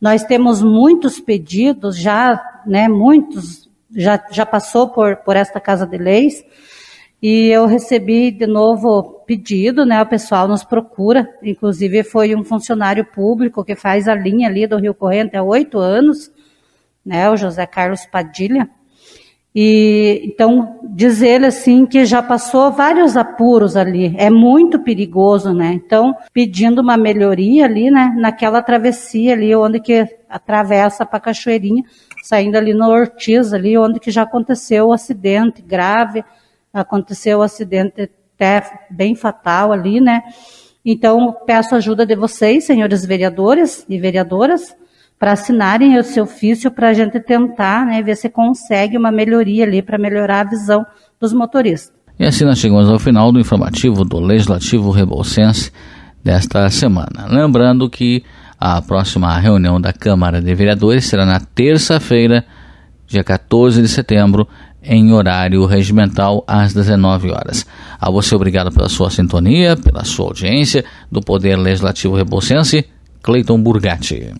nós 0.00 0.24
temos 0.24 0.62
muitos 0.62 1.20
pedidos 1.20 1.96
já, 1.96 2.40
né, 2.66 2.88
muitos 2.88 3.68
já, 3.94 4.22
já 4.30 4.46
passou 4.46 4.88
por, 4.88 5.16
por 5.16 5.36
esta 5.36 5.60
Casa 5.60 5.86
de 5.86 5.98
Leis, 5.98 6.44
e 7.20 7.48
eu 7.48 7.66
recebi 7.66 8.30
de 8.30 8.46
novo 8.46 9.24
pedido, 9.26 9.84
né, 9.84 10.00
o 10.00 10.06
pessoal 10.06 10.46
nos 10.46 10.62
procura, 10.62 11.28
inclusive 11.42 12.04
foi 12.04 12.34
um 12.34 12.44
funcionário 12.44 13.04
público 13.04 13.64
que 13.64 13.74
faz 13.74 14.06
a 14.06 14.14
linha 14.14 14.48
ali 14.48 14.66
do 14.66 14.78
Rio 14.78 14.94
Corrente 14.94 15.36
há 15.36 15.42
oito 15.42 15.78
anos, 15.78 16.30
né, 17.04 17.28
o 17.28 17.36
José 17.36 17.66
Carlos 17.66 18.06
Padilha, 18.06 18.70
E 19.60 20.20
então 20.22 20.78
diz 20.84 21.20
ele 21.20 21.46
assim 21.46 21.84
que 21.84 22.06
já 22.06 22.22
passou 22.22 22.70
vários 22.70 23.16
apuros 23.16 23.76
ali, 23.76 24.14
é 24.16 24.30
muito 24.30 24.78
perigoso, 24.78 25.52
né? 25.52 25.72
Então 25.72 26.14
pedindo 26.32 26.80
uma 26.80 26.96
melhoria 26.96 27.64
ali, 27.64 27.90
né? 27.90 28.14
Naquela 28.16 28.62
travessia 28.62 29.32
ali 29.32 29.52
onde 29.56 29.80
que 29.80 30.06
atravessa 30.30 31.04
para 31.04 31.18
Cachoeirinha, 31.18 31.82
saindo 32.22 32.54
ali 32.54 32.72
no 32.72 32.88
Ortiz 32.88 33.52
ali 33.52 33.76
onde 33.76 33.98
que 33.98 34.12
já 34.12 34.22
aconteceu 34.22 34.86
o 34.86 34.92
acidente 34.92 35.60
grave, 35.60 36.24
aconteceu 36.72 37.40
o 37.40 37.42
acidente 37.42 38.08
até 38.36 38.62
bem 38.88 39.16
fatal 39.16 39.72
ali, 39.72 40.00
né? 40.00 40.22
Então 40.84 41.36
peço 41.44 41.74
ajuda 41.74 42.06
de 42.06 42.14
vocês, 42.14 42.62
senhores 42.62 43.04
vereadores 43.04 43.84
e 43.88 43.98
vereadoras 43.98 44.76
para 45.18 45.32
assinarem 45.32 45.94
esse 45.94 46.20
ofício 46.20 46.70
para 46.70 46.90
a 46.90 46.94
gente 46.94 47.18
tentar 47.20 47.84
né, 47.84 48.02
ver 48.02 48.16
se 48.16 48.28
consegue 48.28 48.96
uma 48.96 49.10
melhoria 49.10 49.64
ali 49.64 49.82
para 49.82 49.98
melhorar 49.98 50.40
a 50.40 50.50
visão 50.50 50.86
dos 51.20 51.32
motoristas. 51.32 51.92
E 52.18 52.24
assim 52.24 52.44
nós 52.44 52.58
chegamos 52.58 52.88
ao 52.88 52.98
final 52.98 53.32
do 53.32 53.40
informativo 53.40 54.04
do 54.04 54.18
Legislativo 54.18 54.90
Rebolsense 54.90 55.72
desta 56.22 56.68
semana. 56.70 57.26
Lembrando 57.28 57.88
que 57.88 58.24
a 58.58 58.82
próxima 58.82 59.38
reunião 59.38 59.80
da 59.80 59.92
Câmara 59.92 60.42
de 60.42 60.54
Vereadores 60.54 61.04
será 61.04 61.24
na 61.24 61.38
terça-feira, 61.38 62.44
dia 63.06 63.22
14 63.22 63.80
de 63.80 63.88
setembro, 63.88 64.48
em 64.82 65.12
horário 65.12 65.64
regimental 65.64 66.44
às 66.46 66.72
19 66.72 67.30
horas. 67.30 67.66
A 68.00 68.10
você 68.10 68.34
obrigado 68.34 68.72
pela 68.72 68.88
sua 68.88 69.10
sintonia, 69.10 69.76
pela 69.76 70.04
sua 70.04 70.26
audiência 70.26 70.84
do 71.10 71.20
Poder 71.20 71.56
Legislativo 71.56 72.16
Rebolsense, 72.16 72.84
Cleiton 73.22 73.60
Burgatti. 73.60 74.32